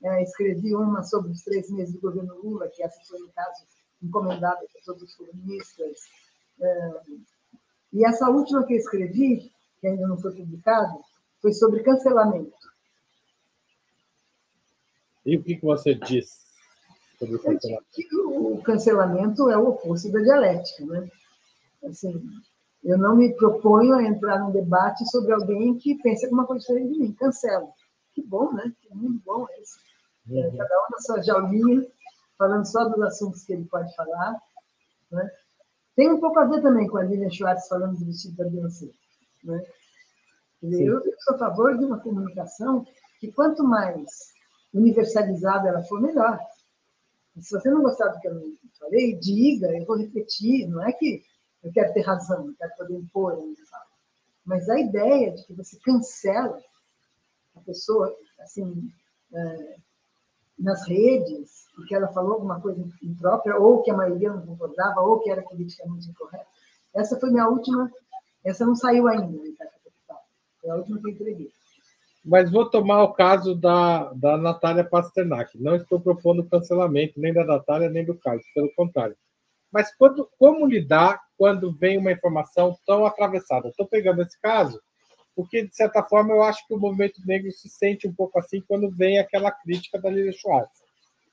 [0.05, 3.65] é, escrevi uma sobre os três meses do governo Lula, que essa foi, no caso,
[4.03, 5.99] encomendada por todos os comunistas.
[6.61, 7.01] É,
[7.95, 10.95] e essa última que eu escrevi, que ainda não foi publicada,
[11.41, 12.55] foi sobre cancelamento.
[15.25, 16.37] E o que você disse
[17.19, 17.87] sobre o cancelamento?
[18.27, 21.11] o cancelamento é o oposto da dialética, né?
[21.85, 22.23] Assim,
[22.85, 26.93] eu não me proponho a entrar num debate sobre alguém que pensa alguma coisa diferente
[26.93, 27.13] de mim.
[27.13, 27.69] Cancelo.
[28.15, 28.73] Que bom, né?
[28.81, 29.79] Que muito bom esse.
[30.31, 30.57] É, uhum.
[30.57, 31.87] cada um na sua jaulinha,
[32.39, 34.41] falando só dos assuntos que ele pode falar.
[35.11, 35.31] Né?
[35.95, 38.91] Tem um pouco a ver também com a Lilian Schwartz falando do vestido da Beyoncé.
[39.45, 39.65] Né?
[40.63, 42.85] Eu, eu sou a favor de uma comunicação
[43.21, 44.33] que quanto mais
[44.73, 46.39] universalizada ela for, melhor.
[47.41, 48.41] Se você não gostar do que eu
[48.79, 50.67] falei, diga, eu vou repetir.
[50.69, 51.23] Não é que
[51.67, 53.33] eu quero ter razão, eu quero poder impor
[53.69, 53.87] fala.
[54.45, 56.61] Mas a ideia de que você cancela
[57.57, 58.89] a pessoa, assim,
[59.35, 59.77] é,
[60.57, 65.19] nas redes, porque ela falou alguma coisa imprópria, ou que a maioria não concordava, ou
[65.21, 66.47] que era politicamente incorreta,
[66.95, 67.91] essa foi minha última,
[68.45, 69.55] essa não saiu ainda, né,
[70.61, 71.51] foi a última que eu entreguei.
[72.25, 75.57] Mas vou tomar o caso da, da Natália Pasternak.
[75.61, 79.17] Não estou propondo cancelamento nem da Natália, nem do caso, pelo contrário.
[79.71, 83.69] Mas quando, como lidar quando vem uma informação tão atravessada?
[83.69, 84.81] Estou pegando esse caso
[85.37, 88.63] porque, de certa forma, eu acho que o movimento negro se sente um pouco assim
[88.67, 90.81] quando vem aquela crítica da Lilian Schwartz.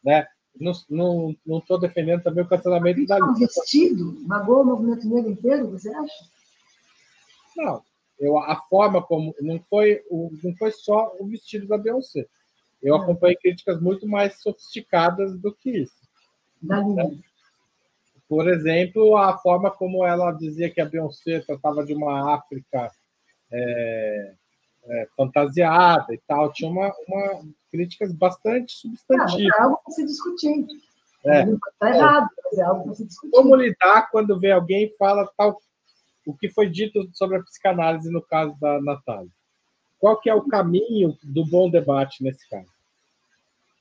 [0.04, 0.28] Né?
[0.60, 3.32] Não estou defendendo também o cancelamento da Lilian.
[3.32, 6.26] Um vestido magoou o movimento negro inteiro, você acha?
[7.56, 7.82] Não.
[8.20, 9.34] Eu, a forma como.
[9.40, 12.28] Não foi, o, não foi só o vestido da Beyoncé.
[12.82, 13.00] Eu é.
[13.00, 15.96] acompanhei críticas muito mais sofisticadas do que isso.
[16.62, 17.20] Da Lilian.
[18.34, 22.92] Por exemplo, a forma como ela dizia que a Beyoncé tratava de uma África
[23.52, 24.34] é,
[24.86, 29.52] é, fantasiada e tal, tinha uma, uma críticas bastante substantivas.
[29.56, 30.68] Não, é algo se discutindo.
[31.26, 31.44] É.
[31.44, 33.32] Está errado, mas é algo para se discutir.
[33.32, 35.60] Como lidar quando vê alguém e fala tal
[36.26, 39.30] o que foi dito sobre a psicanálise no caso da Natália?
[40.00, 42.66] Qual que é o caminho do bom debate nesse caso?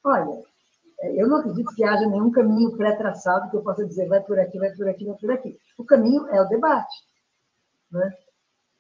[0.05, 0.43] Olha,
[1.03, 4.59] eu não acredito que haja nenhum caminho pré-traçado que eu possa dizer vai por aqui,
[4.59, 5.59] vai por aqui, vai por aqui.
[5.77, 6.95] O caminho é o debate.
[7.91, 8.15] Né?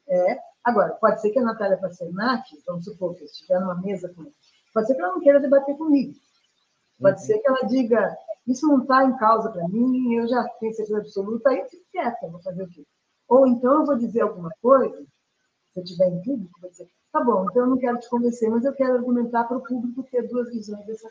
[0.08, 4.08] É, agora, pode ser que a Natália Pasternak, vamos supor que eu estiver numa mesa
[4.14, 4.32] com ela,
[4.72, 6.14] pode ser que ela não queira debater comigo.
[7.00, 7.26] Pode uhum.
[7.26, 8.16] ser que ela diga,
[8.46, 11.84] isso não está em causa para mim, eu já tenho certeza absoluta, aí eu fico
[11.90, 12.86] quieta, vou fazer o quê?
[13.28, 14.96] Ou então eu vou dizer alguma coisa,
[15.72, 18.50] se eu estiver em público, vou dizer, tá bom, então eu não quero te convencer,
[18.50, 21.08] mas eu quero argumentar para o público ter duas visões dessa,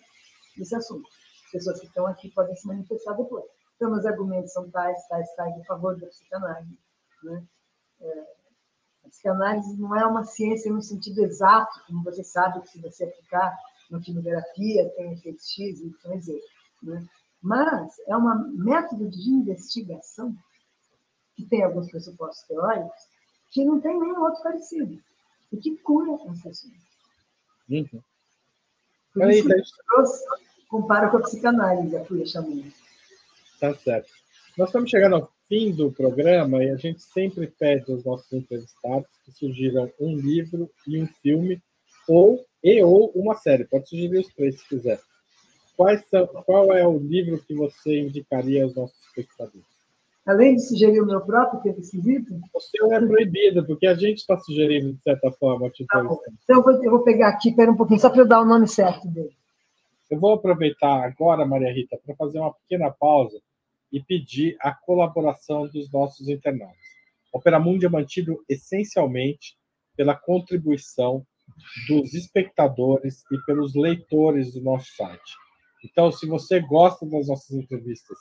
[0.61, 1.09] desse assunto.
[1.45, 3.45] As pessoas que estão aqui podem se manifestar depois.
[3.75, 6.77] Então, meus argumentos são tais, tais, tais, em favor da psicanálise.
[7.23, 7.43] Né?
[7.99, 8.19] É,
[9.05, 13.05] a psicanálise não é uma ciência no sentido exato, como você sabe que se você
[13.05, 13.57] aplicar
[13.89, 16.39] na quimioterapia tem efeito X, Y, Z.
[16.83, 17.05] Né?
[17.41, 20.35] Mas é um método de investigação
[21.35, 23.09] que tem alguns pressupostos teóricos
[23.49, 25.01] que não tem nenhum outro parecido
[25.51, 26.73] e que cura as pessoas.
[27.67, 28.01] Uhum.
[29.13, 29.55] Por isso tá...
[29.89, 30.23] trouxe,
[30.71, 32.63] compara com a psicanálise, a chamada.
[33.59, 34.09] Tá certo.
[34.57, 39.09] Nós estamos chegando ao fim do programa e a gente sempre pede aos nossos entrevistados
[39.25, 41.61] que sugiram um livro e um filme
[42.07, 43.65] ou e ou uma série.
[43.65, 44.99] Pode sugerir os três se quiser.
[46.09, 49.65] São, qual é o livro que você indicaria aos nossos espectadores?
[50.27, 52.39] Além de sugerir o meu próprio, que é esquisito?
[52.53, 56.03] O seu é proibido, porque a gente está sugerindo, de certa forma, te tá
[56.43, 59.07] Então, eu vou, pegar aqui, espera um pouquinho, só para eu dar o nome certo
[59.07, 59.35] dele.
[60.11, 63.41] Eu vou aproveitar agora, Maria Rita, para fazer uma pequena pausa
[63.89, 66.75] e pedir a colaboração dos nossos internautas.
[67.33, 69.55] O Opera Mundi é mantido essencialmente
[69.95, 71.25] pela contribuição
[71.87, 75.33] dos espectadores e pelos leitores do nosso site.
[75.85, 78.17] Então, se você gosta das nossas entrevistas,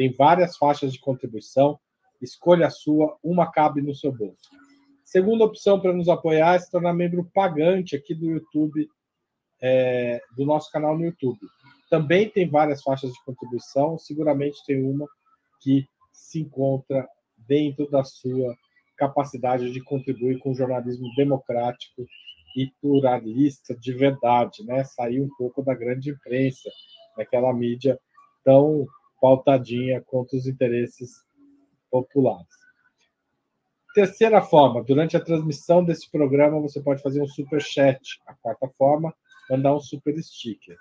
[0.00, 1.78] Tem várias faixas de contribuição,
[2.22, 4.48] escolha a sua, uma cabe no seu bolso.
[5.04, 8.88] Segunda opção para nos apoiar é se tornar membro pagante aqui do YouTube,
[9.60, 11.38] é, do nosso canal no YouTube.
[11.90, 15.06] Também tem várias faixas de contribuição, seguramente tem uma
[15.60, 18.56] que se encontra dentro da sua
[18.96, 22.06] capacidade de contribuir com o jornalismo democrático
[22.56, 24.82] e pluralista de verdade, né?
[24.82, 26.70] Sair um pouco da grande imprensa,
[27.18, 28.00] daquela mídia
[28.42, 28.86] tão
[29.20, 31.24] pautadinha contra os interesses
[31.90, 32.48] populares.
[33.94, 38.20] Terceira forma, durante a transmissão desse programa, você pode fazer um super chat.
[38.26, 39.12] A quarta forma,
[39.50, 40.76] mandar um super sticker.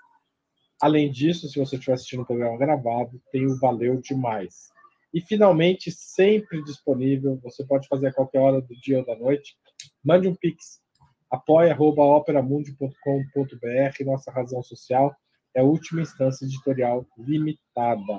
[0.80, 4.70] Além disso, se você estiver assistindo um programa gravado, tem o Valeu Demais.
[5.12, 9.56] E, finalmente, sempre disponível, você pode fazer a qualquer hora do dia ou da noite,
[10.04, 10.80] mande um pix,
[11.28, 15.12] apoia.operamundi.com.br, nossa razão social
[15.54, 18.18] é a última instância editorial limitada.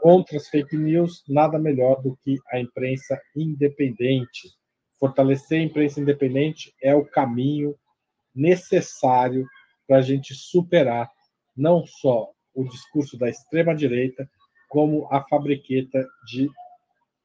[0.00, 4.50] Contra as fake news, nada melhor do que a imprensa independente.
[4.98, 7.76] Fortalecer a imprensa independente é o caminho
[8.34, 9.46] necessário
[9.86, 11.10] para a gente superar
[11.56, 14.28] não só o discurso da extrema-direita,
[14.68, 16.48] como a fabriqueta de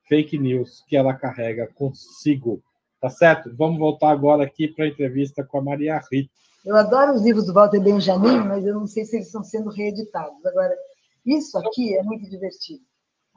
[0.07, 2.61] fake news que ela carrega consigo.
[2.99, 3.55] Tá certo?
[3.55, 6.31] Vamos voltar agora aqui para a entrevista com a Maria Rita.
[6.67, 9.69] Eu adoro os livros do Walter Benjamin, mas eu não sei se eles estão sendo
[9.69, 10.45] reeditados.
[10.45, 10.77] Agora,
[11.25, 12.83] isso aqui é muito divertido.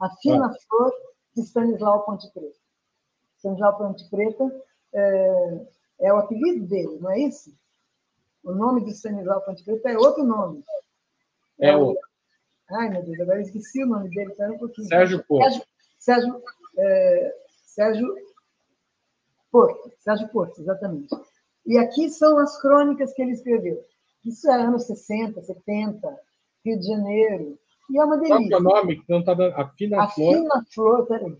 [0.01, 0.53] A Fina ah.
[0.67, 0.91] Flor
[1.33, 2.59] de Stanislau Ponte Preta.
[3.37, 4.53] Stanislau Ponte Preta
[4.93, 5.65] é,
[6.01, 7.57] é, o apelido dele, não é isso?
[8.43, 10.61] O nome de Stanislau Ponte Preta é outro nome.
[11.57, 11.95] É, é o
[12.69, 14.89] Ai, meu Deus, agora esqueci o nome dele, espera um pouquinho.
[14.89, 15.43] Sérgio Porto.
[15.43, 15.63] Sérgio,
[15.99, 16.43] Sérgio,
[16.77, 18.13] é, Sérgio
[19.49, 21.15] Porto, Sérgio Porto, exatamente.
[21.65, 23.83] E aqui são as crônicas que ele escreveu.
[24.25, 26.19] Isso é anos 60, 70,
[26.65, 27.59] Rio de Janeiro.
[27.89, 28.49] E é uma delícia.
[28.49, 29.53] Qual é o nome que não está dando?
[29.55, 30.35] A Fina a Flor.
[30.35, 31.37] A Fina Flor, peraí.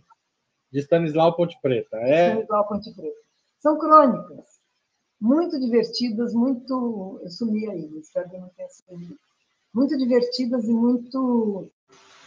[0.71, 1.97] De Stanislau Ponte Preta.
[1.97, 2.31] É...
[2.31, 3.21] Stanislau Ponte Preta.
[3.59, 4.59] São crônicas
[5.19, 7.19] muito divertidas, muito.
[7.21, 9.17] Eu sumi aí, espero que não tenha sumido
[9.73, 11.69] muito divertidas e muito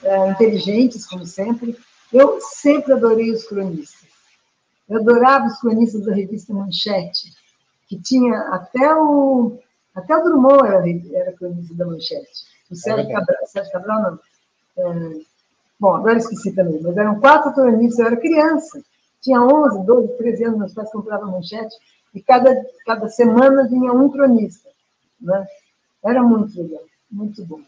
[0.02, 1.76] é, inteligentes, como sempre.
[2.12, 4.08] Eu sempre adorei os cronistas.
[4.88, 7.32] Eu adorava os cronistas da revista Manchete,
[7.86, 9.58] que tinha até o
[9.94, 12.44] até o Drummond era, era cronista da Manchete.
[12.70, 14.18] O Sérgio é Cabral, Sérgio Cabral não.
[14.76, 15.20] É,
[15.78, 18.82] bom, agora esqueci também, mas eram quatro cronistas, eu era criança.
[19.20, 21.76] Tinha 11, 12, 13 anos, meus pais compravam Manchete,
[22.12, 24.68] e cada, cada semana vinha um cronista.
[25.20, 25.46] Né?
[26.02, 27.62] Era muito legal muito bom.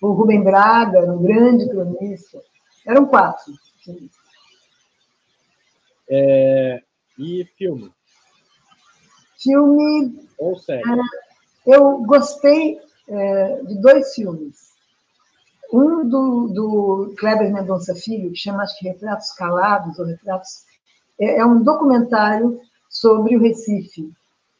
[0.00, 2.40] O Rubem Braga, um grande cronista.
[2.86, 3.52] Eram quatro.
[6.08, 6.82] É,
[7.18, 7.92] e filme?
[9.38, 10.26] Filme.
[10.38, 10.82] Ou série?
[10.82, 10.96] É,
[11.66, 14.66] eu gostei é, de dois filmes.
[15.72, 20.64] Um do, do Kleber Mendonça Filho, que chama acho que Retratos Calados, ou Retratos.
[21.18, 24.12] É, é um documentário sobre o Recife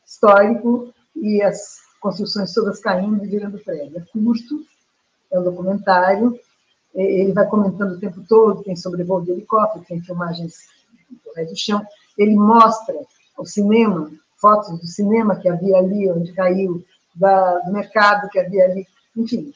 [0.04, 3.98] histórico e as construções todas caindo e virando prédio.
[3.98, 4.64] É curto,
[5.32, 6.38] é um documentário,
[6.94, 10.68] ele vai comentando o tempo todo, tem sobrevoo de helicóptero, tem filmagens
[11.10, 12.94] do do chão, ele mostra
[13.36, 16.84] o cinema, fotos do cinema que havia ali, onde caiu,
[17.14, 19.52] da, do mercado que havia ali, enfim,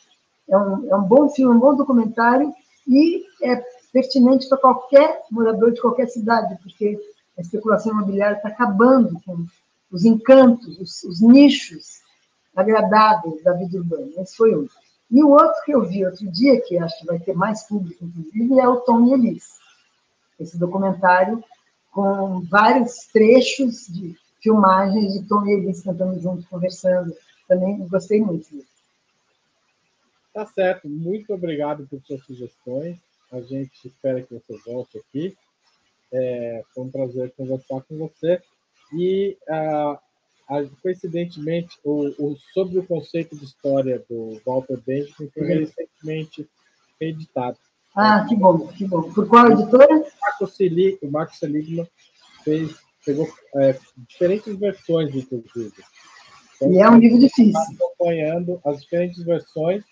[0.48, 2.52] é um, é um bom filme, um bom documentário
[2.88, 3.62] e é
[3.92, 6.98] pertinente para qualquer morador de qualquer cidade, porque
[7.36, 9.44] a especulação imobiliária está acabando com
[9.90, 12.00] os encantos, os, os nichos
[12.54, 14.10] agradáveis da vida urbana.
[14.18, 14.68] Esse foi um.
[15.10, 18.04] E o outro que eu vi outro dia, que acho que vai ter mais público,
[18.04, 19.58] inclusive, é o Tom e.
[20.38, 21.42] Esse documentário
[21.90, 27.14] com vários trechos de filmagens de Tom e Elis cantando juntos, conversando.
[27.48, 28.68] Também gostei muito disso.
[30.32, 30.88] Tá certo.
[30.88, 32.98] Muito obrigado por suas sugestões.
[33.32, 35.36] A gente espera que você volte aqui.
[36.12, 38.42] É, foi um prazer conversar com você.
[38.92, 39.36] E
[40.82, 46.48] coincidentemente, o, o, sobre o conceito de história do Walter Benjamin foi recentemente
[47.00, 47.56] editado.
[47.94, 49.12] Ah, que bom, que bom.
[49.12, 49.96] Por qual editora?
[49.96, 51.88] O Marco Seligman
[52.44, 53.78] fez, pegou é,
[54.08, 55.72] diferentes versões, inclusive.
[56.56, 57.58] Então, e é um livro difícil.
[57.58, 59.84] acompanhando as diferentes versões,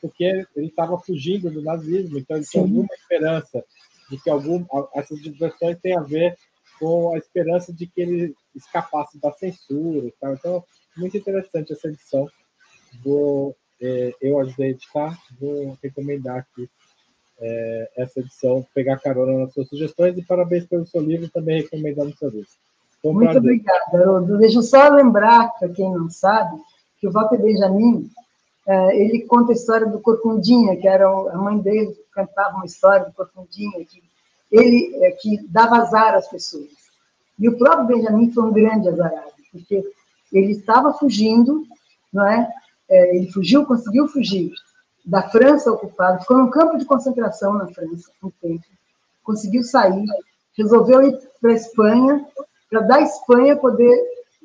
[0.00, 0.24] porque
[0.54, 2.50] ele estava fugindo do nazismo, então ele Sim.
[2.52, 3.64] tinha alguma esperança
[4.10, 6.36] de que algum, essas versões têm a ver
[6.78, 10.34] com a esperança de que ele escapasse da censura e tal.
[10.34, 10.64] Então,
[10.96, 12.28] muito interessante essa edição.
[13.02, 16.68] Vou, é, eu ajudei a editar, vou recomendar aqui
[17.44, 22.16] é, essa edição, pegar carona nas suas sugestões e parabéns pelo seu livro também recomendando
[22.16, 22.48] seu livro.
[23.04, 23.38] Muito prazer.
[23.38, 24.38] obrigada, Haroldo.
[24.38, 26.58] Deixa eu só lembrar, para quem não sabe,
[26.98, 28.10] que o Walter Benjamin,
[28.66, 32.64] é, ele conta a história do Corcundinha, que era a mãe dele, que cantava uma
[32.64, 34.02] história do Corcundinha, que
[34.50, 36.70] ele é, que dava azar às pessoas.
[37.38, 39.84] E o próprio Benjamin foi um grande azarado, porque
[40.32, 41.62] ele estava fugindo,
[42.10, 42.48] não é?
[42.88, 44.50] é ele fugiu, conseguiu fugir
[45.04, 48.64] da França ocupada, ficou num campo de concentração na França um tempo,
[49.22, 50.04] conseguiu sair,
[50.56, 52.26] resolveu ir para a Espanha,
[52.70, 53.94] para da Espanha poder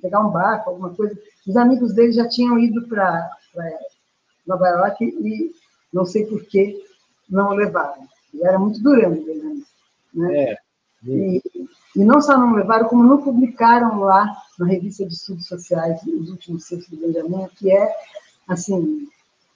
[0.02, 1.18] pegar um barco, alguma coisa.
[1.48, 3.30] Os amigos dele já tinham ido para
[4.46, 5.52] Nova York e
[5.94, 6.84] não sei por que
[7.30, 8.08] não o levaram.
[8.34, 9.64] Ele era muito durante, Benjamin.
[10.14, 10.44] Né?
[10.44, 10.58] É.
[11.06, 11.42] E,
[11.96, 16.30] e não só não levaram, como não publicaram lá na revista de estudos sociais os
[16.30, 17.96] últimos textos do Benjamin, que é,
[18.48, 19.08] assim,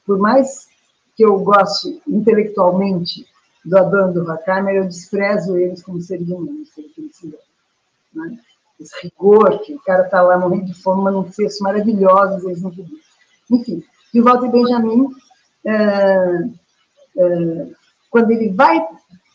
[0.06, 0.68] por mais
[1.16, 3.26] que eu goste intelectualmente
[3.64, 7.40] do Adorno do Horkheimer, eu desprezo eles como seres humanos, fizeram.
[8.14, 8.40] Né?
[8.80, 12.62] Esse rigor, que o cara está lá morrendo de fome, mas não fez maravilhosos, eles
[12.62, 13.00] não publicam.
[13.50, 13.84] Enfim,
[14.14, 15.10] e o Walter Benjamin,
[15.66, 16.50] é,
[17.18, 17.68] é,
[18.10, 18.86] quando ele vai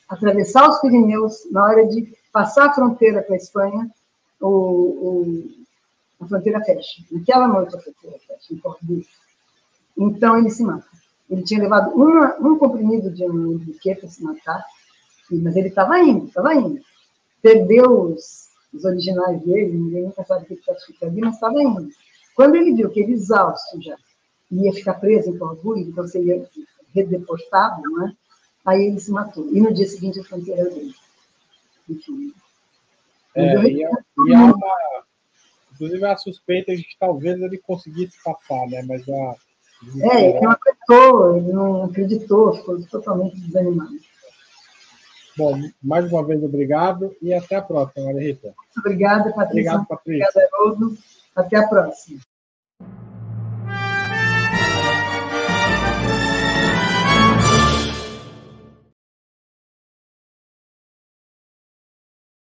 [0.09, 3.91] atravessar os Pirineus, na hora de passar a fronteira para a Espanha,
[4.41, 5.51] o, o,
[6.21, 7.03] a fronteira fecha.
[7.11, 9.03] Naquela noite a fronteira fecha, em Portugal.
[9.97, 10.87] Então ele se mata.
[11.31, 14.65] Ele tinha levado uma, um comprimido de um buquê para se matar,
[15.31, 16.81] mas ele estava indo, estava indo.
[17.43, 21.61] Perdeu os, os originais dele, ninguém nunca sabe o que está escrito ali, mas estava
[21.63, 21.89] indo.
[22.35, 23.97] Quando ele viu que ele exausto já
[24.51, 26.49] ia ficar preso em Portugal, então seria
[26.95, 28.13] redeportado, não é?
[28.65, 29.49] Aí ele se matou.
[29.53, 30.95] E no dia seguinte a fronteira dele.
[31.89, 32.33] Enfim.
[33.35, 33.91] É, e, é,
[34.27, 35.05] e há uma.
[35.75, 38.83] Inclusive a suspeita de que talvez ele conseguisse passar, né?
[38.87, 39.37] Mas a.
[40.01, 43.97] É, ele não acreditou, ele não acreditou, ficou totalmente desanimado.
[45.37, 48.55] Bom, mais uma vez, obrigado e até a próxima, Maria Rita.
[48.77, 49.73] Obrigada, Patrícia.
[49.73, 50.27] Obrigado, Patrícia.
[50.29, 50.99] Obrigada, Haroldo.
[51.37, 52.21] Até a próxima.